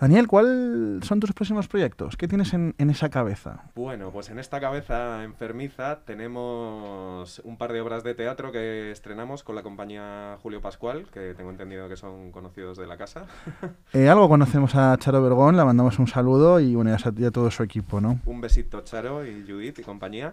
[0.02, 2.16] Daniel, ¿cuáles son tus próximos proyectos?
[2.16, 3.70] ¿Qué tienes en, en esa cabeza?
[3.76, 9.44] Bueno, pues en esta cabeza enfermiza tenemos un par de obras de teatro que estrenamos
[9.44, 13.26] con la compañía Julio Pascual, que tengo entendido que son conocidos de la casa.
[13.92, 17.50] Eh, algo conocemos a Charo Vergón, le mandamos un saludo y bueno, y a todo
[17.50, 18.18] su equipo, ¿no?
[18.24, 20.32] Un besito Charo y Judith y compañía.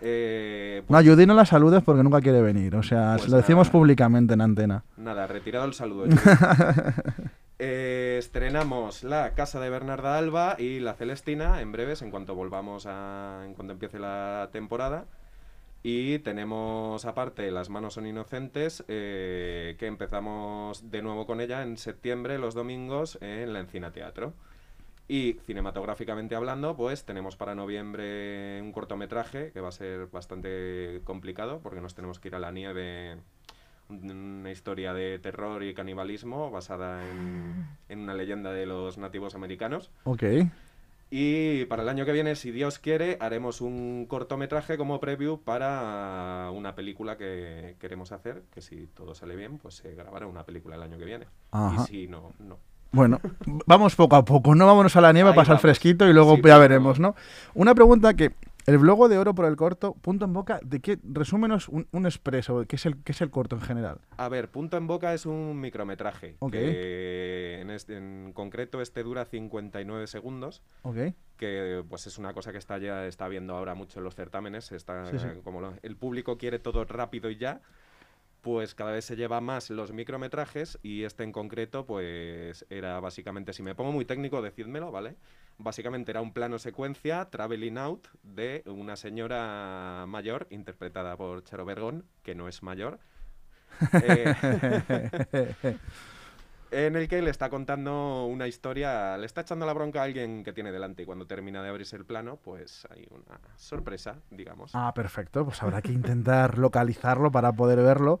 [0.00, 3.36] Eh, No, Judy no la saludes porque nunca quiere venir, o sea, Pues se lo
[3.36, 3.72] decimos nada.
[3.72, 4.84] públicamente en antena.
[4.96, 6.06] Nada, retirado el saludo.
[7.62, 12.86] Eh, estrenamos La Casa de Bernarda Alba y La Celestina en breves, en cuanto volvamos
[12.86, 13.42] a.
[13.44, 15.04] en cuanto empiece la temporada.
[15.82, 21.76] Y tenemos aparte Las Manos Son Inocentes, eh, que empezamos de nuevo con ella en
[21.76, 24.32] septiembre, los domingos, en la Encina Teatro.
[25.10, 31.58] Y cinematográficamente hablando, pues tenemos para noviembre un cortometraje que va a ser bastante complicado
[31.64, 33.18] porque nos tenemos que ir a la nieve
[33.88, 39.90] una historia de terror y canibalismo basada en, en una leyenda de los nativos americanos.
[40.04, 40.22] Ok.
[41.10, 46.52] Y para el año que viene, si Dios quiere, haremos un cortometraje como preview para
[46.54, 50.76] una película que queremos hacer, que si todo sale bien, pues se grabará una película
[50.76, 51.26] el año que viene.
[51.50, 51.82] Ajá.
[51.82, 52.60] Y si no, no.
[52.92, 53.20] Bueno,
[53.66, 55.62] vamos poco a poco, no vámonos a la nieve, Ahí pasa el vamos.
[55.62, 57.14] fresquito y luego Sí, ya pero- veremos, ¿no?
[57.54, 58.34] Una pregunta que
[58.66, 60.98] el blogo de oro por el corto, punto en boca, ¿de qué?
[61.04, 64.00] Resúmenos un, un expreso, ¿qué es, el, ¿qué es el corto en general?
[64.16, 66.36] A ver, Punto en Boca es un micrometraje.
[66.40, 66.52] Ok.
[66.52, 70.62] Que en, este- en concreto este dura 59 segundos.
[70.82, 70.96] Ok.
[71.36, 74.72] que pues es una cosa que está ya está viendo ahora mucho en los certámenes
[74.72, 75.26] está Sí, sí.
[75.42, 77.62] como lo- el público quiere todo rápido y ya
[78.40, 83.52] pues cada vez se lleva más los micrometrajes y este en concreto pues era básicamente
[83.52, 85.16] si me pongo muy técnico decídmelo vale
[85.58, 92.06] básicamente era un plano secuencia traveling out de una señora mayor interpretada por Charo Vergón
[92.22, 92.98] que no es mayor.
[94.02, 95.76] Eh,
[96.70, 100.42] en el que le está contando una historia, le está echando la bronca a alguien
[100.44, 104.70] que tiene delante y cuando termina de abrirse el plano, pues hay una sorpresa, digamos.
[104.74, 105.44] Ah, perfecto.
[105.44, 108.20] Pues habrá que intentar localizarlo para poder verlo.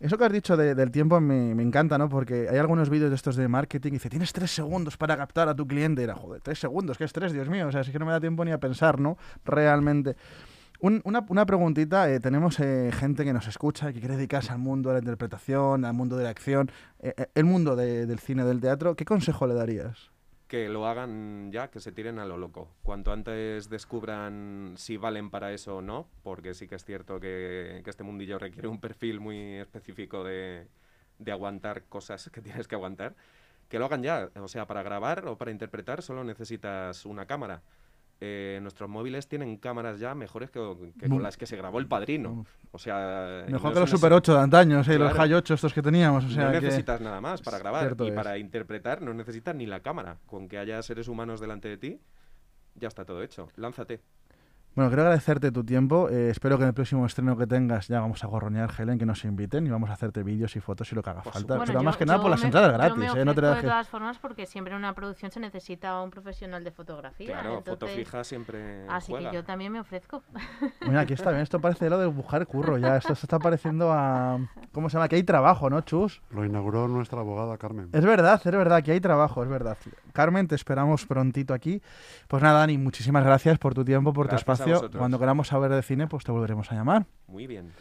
[0.00, 2.08] Eso que has dicho de- del tiempo me, me encanta, ¿no?
[2.08, 5.48] Porque hay algunos vídeos de estos de marketing y dice, tienes tres segundos para captar
[5.48, 6.00] a tu cliente.
[6.00, 7.32] Y era, joder, tres segundos, ¿qué es tres?
[7.32, 7.68] Dios mío.
[7.68, 9.16] O sea, es que no me da tiempo ni a pensar, ¿no?
[9.44, 10.16] Realmente.
[10.82, 14.58] Un- una, una preguntita, eh, tenemos eh, gente que nos escucha, que quiere dedicarse al
[14.58, 18.42] mundo de la interpretación, al mundo de la acción, eh, el mundo de- del cine,
[18.44, 18.96] del teatro.
[18.96, 20.10] ¿Qué consejo le darías?
[20.48, 22.68] Que lo hagan ya, que se tiren a lo loco.
[22.82, 27.80] Cuanto antes descubran si valen para eso o no, porque sí que es cierto que,
[27.84, 30.66] que este mundillo requiere un perfil muy específico de,
[31.20, 33.14] de aguantar cosas que tienes que aguantar,
[33.68, 34.30] que lo hagan ya.
[34.34, 37.62] O sea, para grabar o para interpretar solo necesitas una cámara.
[38.24, 42.46] Eh, nuestros móviles tienen cámaras ya mejores que, con las que se grabó el padrino.
[42.70, 45.16] O sea, Mejor no que los Super 8 de antaño, sí, los Claro.
[45.16, 46.24] High 8 estos que teníamos.
[46.26, 48.14] O sea, no que- necesitas nada más para grabar Cierto y es.
[48.14, 50.18] para interpretar no necesitas ni la cámara.
[50.26, 52.00] Con que haya seres humanos delante de ti,
[52.76, 53.48] ya está todo hecho.
[53.56, 54.00] Lánzate.
[54.74, 56.08] Bueno, quiero agradecerte tu tiempo.
[56.08, 59.04] eh, espero que en el próximo estreno que tengas ya vamos a gorronear, Helen, que
[59.04, 61.40] nos inviten y vamos a hacerte vídeos y fotos y lo que haga Por falta.
[61.54, 61.64] supuesto.
[61.66, 63.24] Pero Bueno, más yo- que nada yo por las me- entradas yo gratis, me ¿eh?
[63.26, 66.70] No te de todas formas porque siempre en una producción se necesita un profesional de
[66.70, 67.26] fotografía.
[67.34, 69.30] Claro, foto entonces- fija siempre Así juega.
[69.30, 70.22] que yo también me ofrezco.
[70.88, 71.42] Mira, aquí está bien.
[71.42, 72.96] Esto parece lo de buscar curro ya.
[72.96, 74.38] Esto se está pareciendo a.
[74.72, 75.08] ¿Cómo se llama?
[75.08, 76.22] Que hay trabajo, ¿no, Chus?
[76.30, 77.90] Lo inauguró nuestra abogada Carmen.
[77.92, 79.76] Es verdad, es verdad, que hay trabajo, es verdad.
[80.14, 81.82] Carmen, te esperamos prontito aquí.
[82.26, 84.61] Pues nada, Dani, muchísimas gracias por tu tiempo, por Gracias tu espacio.
[84.96, 87.06] Cuando queramos saber de cine, pues te volveremos a llamar.
[87.26, 87.72] Muy bien.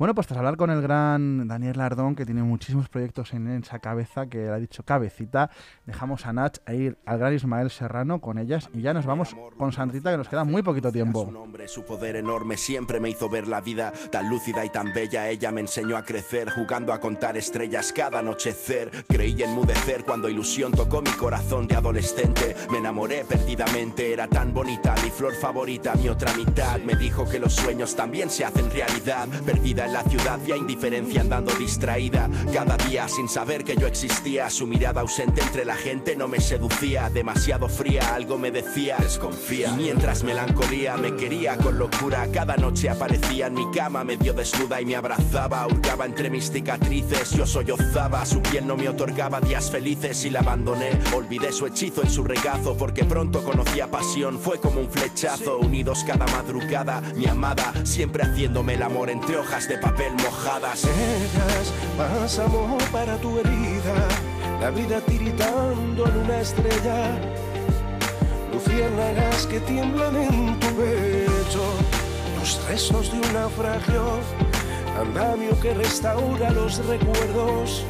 [0.00, 3.80] Bueno, pues tras hablar con el gran Daniel Lardón, que tiene muchísimos proyectos en esa
[3.80, 5.50] cabeza, que ha dicho cabecita,
[5.84, 9.36] dejamos a Nach a ir al gran Ismael Serrano con ellas y ya nos vamos
[9.58, 11.30] con Sandrita, que nos queda muy poquito Su tiempo.
[11.30, 15.28] nombre, su poder enorme siempre me hizo ver la vida tan lúcida y tan bella.
[15.28, 19.04] Ella me enseñó a crecer jugando a contar estrellas cada anochecer.
[19.06, 22.56] Creí enmudecer cuando ilusión tocó mi corazón de adolescente.
[22.70, 26.80] Me enamoré perdidamente, era tan bonita, mi flor favorita, mi otra mitad.
[26.80, 29.28] Me dijo que los sueños también se hacen realidad.
[29.44, 32.28] Perdida la ciudad, ya indiferencia andando distraída.
[32.52, 34.50] Cada día sin saber que yo existía.
[34.50, 37.10] Su mirada ausente entre la gente no me seducía.
[37.10, 39.68] Demasiado fría, algo me decía, desconfía.
[39.68, 44.80] Y mientras melancolía me quería con locura, cada noche aparecía en mi cama medio desnuda
[44.80, 45.66] y me abrazaba.
[45.66, 48.24] Hurgaba entre mis cicatrices, yo sollozaba.
[48.24, 50.98] Su piel no me otorgaba días felices y la abandoné.
[51.14, 54.38] Olvidé su hechizo en su regazo porque pronto conocía pasión.
[54.38, 57.00] Fue como un flechazo, unidos cada madrugada.
[57.16, 60.84] Mi amada, siempre haciéndome el amor entre hojas de papel mojadas.
[60.84, 64.08] Ellas más amor para tu herida,
[64.60, 67.18] la vida tiritando en una estrella,
[68.52, 71.64] luciérnagas que tiemblan en tu pecho,
[72.38, 74.18] los restos de un naufragio,
[75.00, 77.84] andamio que restaura los recuerdos,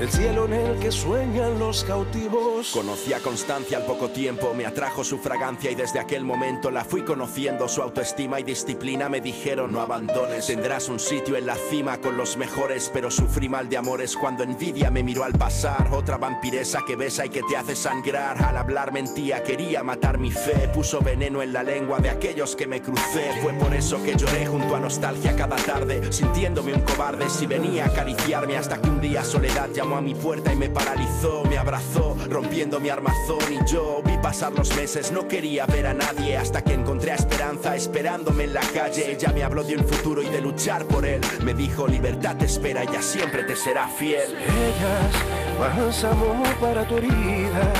[0.00, 2.70] el cielo en el que sueñan los cautivos.
[2.72, 6.84] Conocí a Constancia al poco tiempo, me atrajo su fragancia y desde aquel momento la
[6.84, 7.68] fui conociendo.
[7.68, 10.46] Su autoestima y disciplina me dijeron no abandones.
[10.46, 14.42] Tendrás un sitio en la cima con los mejores, pero sufrí mal de amores cuando
[14.42, 15.88] envidia me miró al pasar.
[15.92, 18.42] Otra vampiresa que besa y que te hace sangrar.
[18.42, 20.68] Al hablar mentía, quería matar mi fe.
[20.74, 23.30] Puso veneno en la lengua de aquellos que me crucé.
[23.42, 27.84] Fue por eso que lloré junto a nostalgia cada tarde, sintiéndome un cobarde si venía
[27.84, 31.58] a acariciarme hasta que un día soledad llamó a mi puerta y me paralizó, me
[31.58, 36.38] abrazó, rompiendo mi armazón y yo vi pasar los meses, no quería ver a nadie
[36.38, 39.12] hasta que encontré a Esperanza esperándome en la calle.
[39.12, 41.20] Ella me habló de un futuro y de luchar por él.
[41.44, 44.34] Me dijo libertad te espera, ella siempre te será fiel.
[44.34, 45.12] Ellas
[45.60, 47.72] más amor para tu herida,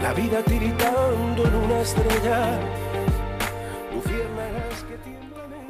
[0.00, 2.60] la vida tiritando en una estrella,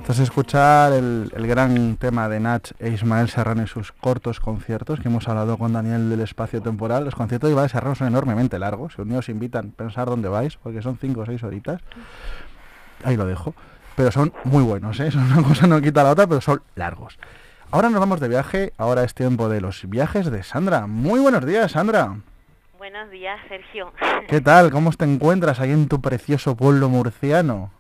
[0.08, 5.00] Tras escuchar el, el gran tema de Nach e Ismael Serrano y sus cortos conciertos,
[5.00, 8.58] que hemos hablado con Daniel del espacio temporal, los conciertos de Ismael Serrano son enormemente
[8.58, 8.94] largos.
[8.94, 11.82] Si un día os invitan, pensar dónde vais, porque son 5 o 6 horitas.
[13.04, 13.54] Ahí lo dejo.
[13.96, 15.10] Pero son muy buenos, ¿eh?
[15.10, 17.18] Son una cosa no quita la otra, pero son largos.
[17.70, 20.86] Ahora nos vamos de viaje, ahora es tiempo de los viajes de Sandra.
[20.86, 22.16] Muy buenos días, Sandra.
[22.78, 23.92] Buenos días, Sergio.
[24.26, 24.70] ¿Qué tal?
[24.70, 27.72] ¿Cómo te encuentras ahí en tu precioso pueblo murciano?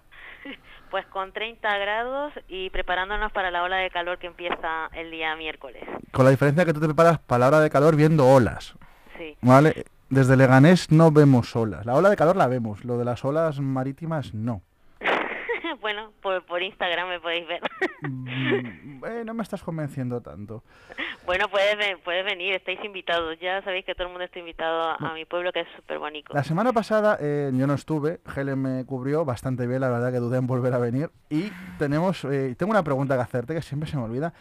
[0.90, 5.36] Pues con 30 grados y preparándonos para la ola de calor que empieza el día
[5.36, 5.84] miércoles.
[6.12, 8.74] Con la diferencia que tú te preparas para la hora de calor viendo olas.
[9.16, 9.36] Sí.
[9.42, 9.84] ¿Vale?
[10.10, 11.84] Desde Leganés no vemos olas.
[11.84, 14.62] La ola de calor la vemos, lo de las olas marítimas no.
[15.80, 17.60] Bueno, por, por Instagram me podéis ver.
[18.02, 20.62] Mm, eh, no me estás convenciendo tanto.
[21.26, 23.38] bueno, puedes, ve- puedes venir, estáis invitados.
[23.40, 25.98] Ya sabéis que todo el mundo está invitado a, a mi pueblo, que es súper
[25.98, 26.32] bonito.
[26.34, 30.18] La semana pasada eh, yo no estuve, Helen me cubrió bastante bien, la verdad que
[30.18, 31.10] dudé en volver a venir.
[31.30, 34.32] Y tenemos, eh, tengo una pregunta que hacerte que siempre se me olvida.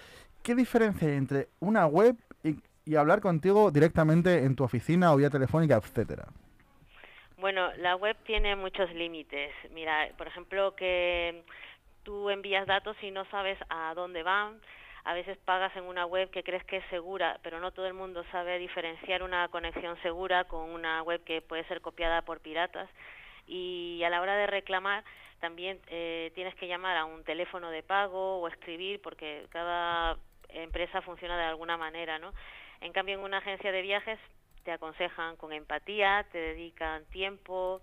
[0.43, 5.17] ¿Qué diferencia hay entre una web y, y hablar contigo directamente en tu oficina o
[5.17, 6.25] vía telefónica, etcétera?
[7.37, 9.53] Bueno, la web tiene muchos límites.
[9.69, 11.43] Mira, por ejemplo, que
[12.03, 14.59] tú envías datos y no sabes a dónde van.
[15.03, 17.93] A veces pagas en una web que crees que es segura, pero no todo el
[17.93, 22.89] mundo sabe diferenciar una conexión segura con una web que puede ser copiada por piratas.
[23.45, 25.03] Y a la hora de reclamar,
[25.39, 30.17] también eh, tienes que llamar a un teléfono de pago o escribir, porque cada
[30.49, 32.33] empresa funciona de alguna manera, ¿no?
[32.81, 34.19] En cambio, en una agencia de viajes
[34.67, 37.81] te aconsejan con empatía, te dedican tiempo,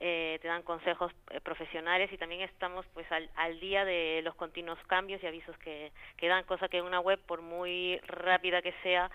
[0.00, 4.76] eh, te dan consejos eh, profesionales y también estamos pues al, día de los continuos
[4.88, 9.12] cambios y avisos que, dan, cosa que en una web, por muy rápida que sea,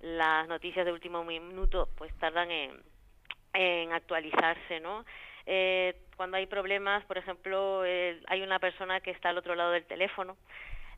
[0.00, 5.04] las noticias de último minuto pues tardan en, actualizarse, ¿no?
[5.46, 9.86] Eh, cuando hay problemas, por ejemplo, hay una persona que está al otro lado del
[9.86, 10.36] teléfono,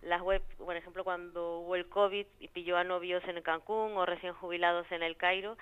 [0.02, 4.06] las web, por ejemplo, cuando hubo el COVID y pilló a novios en Cancún o
[4.06, 5.56] recién jubilados en el Cairo,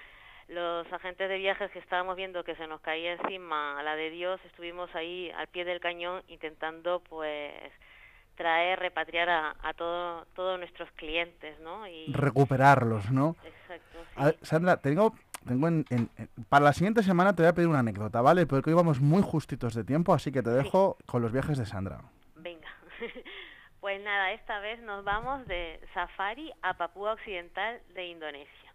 [0.48, 4.10] los agentes de viajes que estábamos viendo que se nos caía encima a la de
[4.10, 7.52] Dios, estuvimos ahí al pie del cañón intentando pues
[8.36, 11.88] traer, repatriar a, a todo, todos nuestros clientes, ¿no?
[11.88, 13.34] Y, Recuperarlos, ¿no?
[13.42, 14.22] exacto, sí.
[14.22, 15.14] Ver, Sandra, tengo,
[15.48, 18.46] tengo en, en- en- para la siguiente semana te voy a pedir una anécdota, ¿vale?
[18.46, 21.64] Porque hoy vamos muy justitos de tiempo, así que te dejo con los viajes de
[21.66, 22.02] Sandra.
[22.36, 22.68] Venga.
[23.86, 28.74] Pues nada, esta vez nos vamos de safari a Papúa Occidental de Indonesia.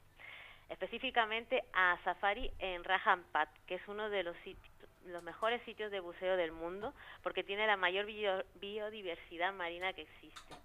[0.69, 6.37] Específicamente a safari en Raja Ampat, que es uno de los mejores sitios de buceo
[6.37, 6.93] del mundo
[7.23, 10.55] porque tiene la mayor bio- biodiversidad marina que existe.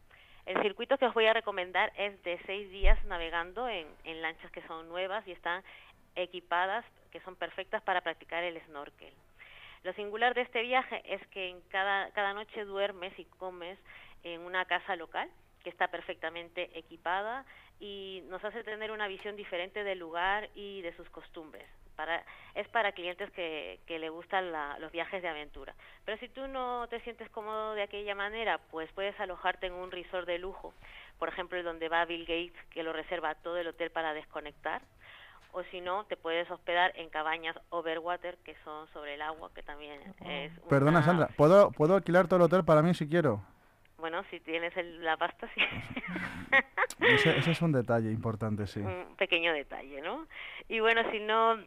[0.44, 3.88] El circuito que os voy a recomendar es de seis días navegando en,
[4.22, 5.64] lanchas que son nuevas y están
[6.14, 9.12] equipadas, que son perfectas para practicar el snorkel.
[9.82, 13.76] Lo singular de este viaje es que cada noche duermes y comes
[14.34, 15.28] en una casa local
[15.62, 17.44] que está perfectamente equipada
[17.78, 21.66] y nos hace tener una visión diferente del lugar y de sus costumbres.
[21.96, 22.22] Para,
[22.54, 25.74] es para clientes que, que le gustan la, los viajes de aventura.
[26.04, 29.90] Pero si tú no te sientes cómodo de aquella manera, pues puedes alojarte en un
[29.90, 30.74] resort de lujo,
[31.18, 34.82] por ejemplo, donde va Bill Gates, que lo reserva todo el hotel para desconectar,
[35.52, 39.62] o si no, te puedes hospedar en cabañas overwater, que son sobre el agua, que
[39.62, 40.52] también es...
[40.68, 43.42] Perdona, una- Sandra, ¿puedo, ¿puedo alquilar todo el hotel para mí si quiero?
[43.98, 45.60] Bueno, si tienes el- la pasta, sí.
[47.00, 48.80] Ese, ese es un detalle importante, sí.
[48.80, 50.26] un pequeño detalle, ¿no?
[50.68, 51.58] Y bueno, si no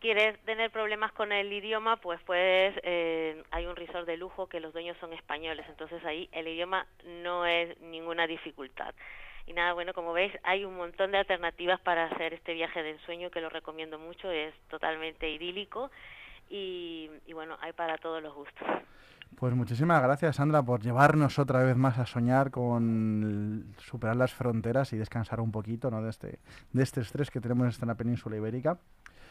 [0.00, 4.60] quieres tener problemas con el idioma, pues puedes, eh, hay un resort de lujo que
[4.60, 8.94] los dueños son españoles, entonces ahí el idioma no es ninguna dificultad.
[9.46, 12.90] Y nada, bueno, como veis, hay un montón de alternativas para hacer este viaje de
[12.90, 15.90] ensueño que lo recomiendo mucho, es totalmente idílico
[16.50, 18.66] y, y bueno, hay para todos los gustos.
[19.34, 24.92] Pues muchísimas gracias, Sandra, por llevarnos otra vez más a soñar con superar las fronteras
[24.94, 26.00] y descansar un poquito ¿no?
[26.02, 26.38] de, este,
[26.72, 28.78] de este estrés que tenemos en la península ibérica.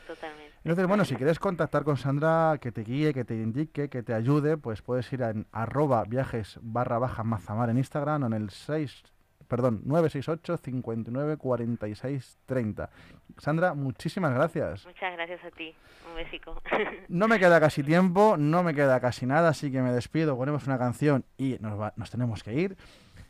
[0.05, 0.53] Totalmente.
[0.63, 4.13] Entonces, bueno, si quieres contactar con Sandra, que te guíe, que te indique, que te
[4.13, 8.49] ayude, pues puedes ir en arroba viajes barra baja mazamar en Instagram o en el
[8.49, 9.03] 6,
[9.47, 12.89] perdón, 968 59 46 30.
[13.37, 14.85] Sandra, muchísimas gracias.
[14.85, 15.73] Muchas gracias a ti,
[16.09, 16.61] un besico.
[17.09, 20.65] No me queda casi tiempo, no me queda casi nada, así que me despido, ponemos
[20.67, 22.77] una canción y nos, va- nos tenemos que ir.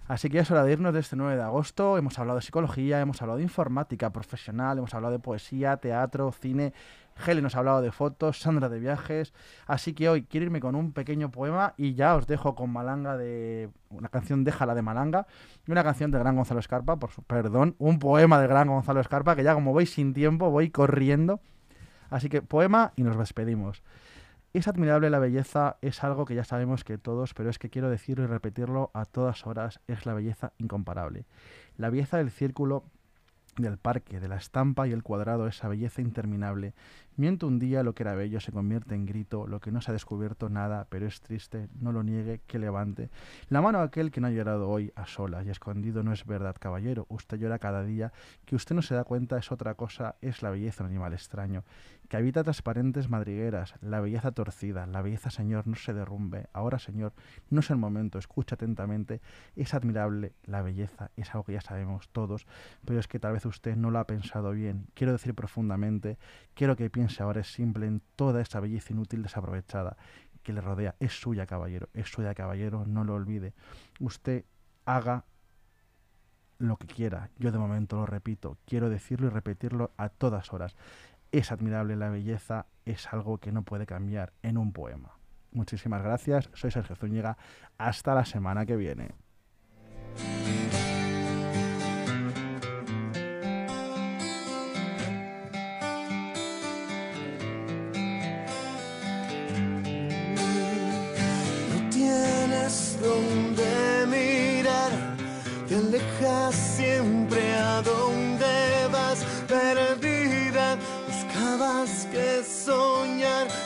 [0.08, 1.98] Así que es hora de irnos de este 9 de agosto.
[1.98, 6.74] Hemos hablado de psicología, hemos hablado de informática profesional, hemos hablado de poesía, teatro, cine.
[7.26, 9.34] Helen nos ha hablado de fotos, Sandra de viajes.
[9.68, 13.18] Así que hoy quiero irme con un pequeño poema y ya os dejo con Malanga
[13.18, 15.28] de una canción Déjala de Malanga
[15.66, 19.00] y una canción del gran Gonzalo Escarpa, por su perdón, un poema del gran Gonzalo
[19.00, 21.40] Escarpa que ya como voy sin tiempo, voy corriendo.
[22.10, 23.82] Así que poema y nos despedimos.
[24.54, 27.90] Es admirable la belleza, es algo que ya sabemos que todos, pero es que quiero
[27.90, 31.26] decirlo y repetirlo a todas horas, es la belleza incomparable.
[31.76, 32.86] La belleza del círculo,
[33.58, 36.74] del parque, de la estampa y el cuadrado, esa belleza interminable.
[37.18, 39.92] Miento un día lo que era bello se convierte en grito, lo que no se
[39.92, 43.10] ha descubierto nada, pero es triste, no lo niegue, que levante.
[43.48, 46.26] La mano a aquel que no ha llorado hoy a solas y escondido no es
[46.26, 48.12] verdad, caballero, usted llora cada día,
[48.46, 51.64] que usted no se da cuenta es otra cosa, es la belleza un animal extraño
[52.08, 56.48] que habita transparentes madrigueras, la belleza torcida, la belleza, Señor, no se derrumbe.
[56.54, 57.14] Ahora, Señor,
[57.50, 59.22] no es el momento, escucha atentamente.
[59.56, 62.46] Es admirable la belleza, es algo que ya sabemos todos,
[62.86, 64.88] pero es que tal vez usted no lo ha pensado bien.
[64.94, 66.18] Quiero decir profundamente,
[66.54, 69.98] quiero que piense ahora es simple en toda esa belleza inútil desaprovechada
[70.44, 70.96] que le rodea.
[71.00, 73.54] Es suya, caballero, es suya, caballero, no lo olvide.
[74.00, 74.46] Usted
[74.86, 75.26] haga
[76.58, 77.30] lo que quiera.
[77.38, 80.76] Yo de momento lo repito, quiero decirlo y repetirlo a todas horas.
[81.36, 85.18] Es admirable la belleza, es algo que no puede cambiar en un poema.
[85.52, 87.38] Muchísimas gracias, soy Sergio Zúñiga,
[87.78, 89.10] hasta la semana que viene.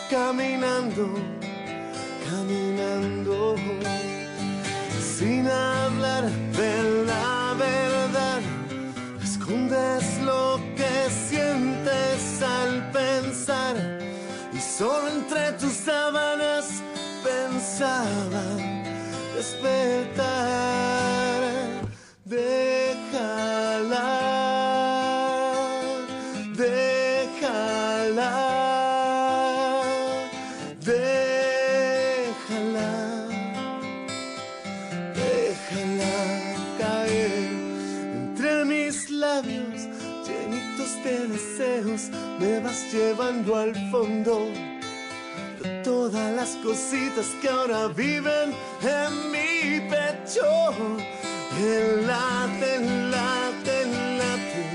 [0.10, 1.14] Caminando,
[2.30, 3.56] caminando,
[5.00, 6.24] sin hablar
[6.58, 8.42] de la verdad.
[9.24, 13.76] Escondes lo que sientes al pensar
[14.52, 16.82] y solo entre tus sábanas
[17.24, 18.44] pensaba
[19.36, 20.39] despertar.
[42.92, 44.48] Llevando al fondo
[45.84, 50.44] todas las cositas que ahora viven en mi pecho.
[52.08, 52.80] Late,
[53.12, 53.86] late,
[54.18, 54.66] late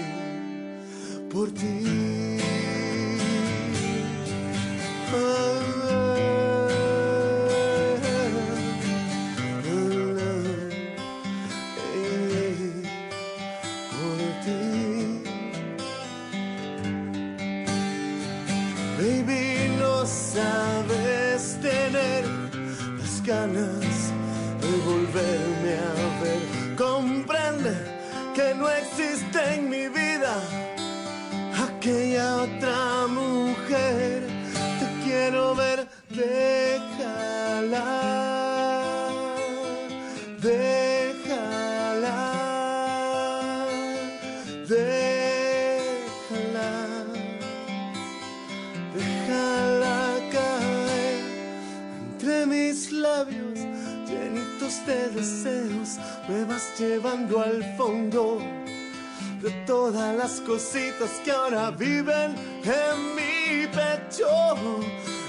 [1.31, 2.24] por ti.
[35.25, 37.85] Quiero ver, déjala,
[40.43, 42.19] déjala,
[44.69, 45.11] déjala,
[48.95, 49.99] déjala
[50.31, 51.25] caer
[52.07, 53.61] entre mis labios
[54.07, 55.99] llenitos de deseos.
[56.29, 58.43] Me vas llevando al fondo
[59.45, 62.35] de todas las cositas que ahora viven
[62.65, 64.27] en mi pecho.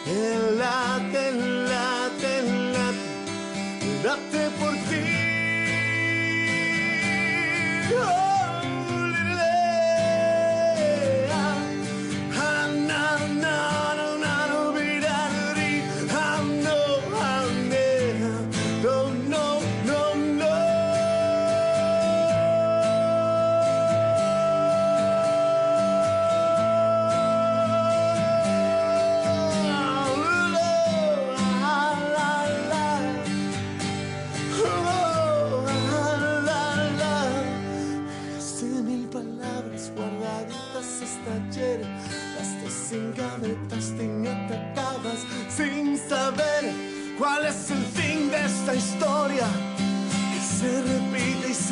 [0.08, 5.36] El late, el late, el late, late por ti.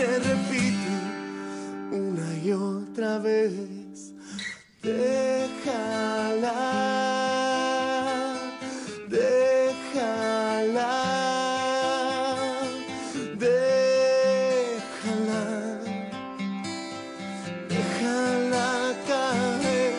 [0.04, 0.94] Se repite
[1.92, 3.54] una y otra vez.
[4.82, 6.60] Déjala,
[9.08, 10.94] déjala,
[13.46, 14.64] déjala,
[17.70, 18.70] déjala
[19.08, 19.94] caer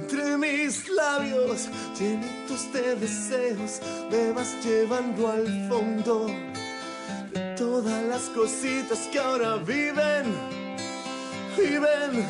[0.00, 1.68] entre mis labios
[1.98, 3.72] llenitos de deseos.
[4.10, 6.49] Me vas llevando al fondo
[7.82, 10.26] todas las cositas que ahora viven,
[11.56, 12.26] viven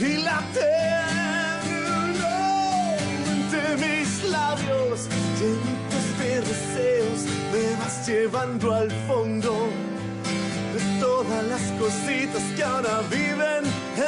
[0.00, 1.20] y laten
[3.30, 5.06] entre mis labios
[5.38, 7.20] llenitos de deseos
[7.52, 9.68] me vas llevando al fondo
[10.74, 13.64] de todas las cositas que ahora viven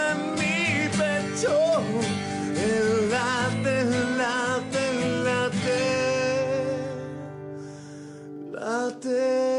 [0.06, 1.80] en mi pecho.
[2.56, 3.84] El late,
[4.18, 4.84] late,
[5.22, 6.02] late
[8.52, 9.51] late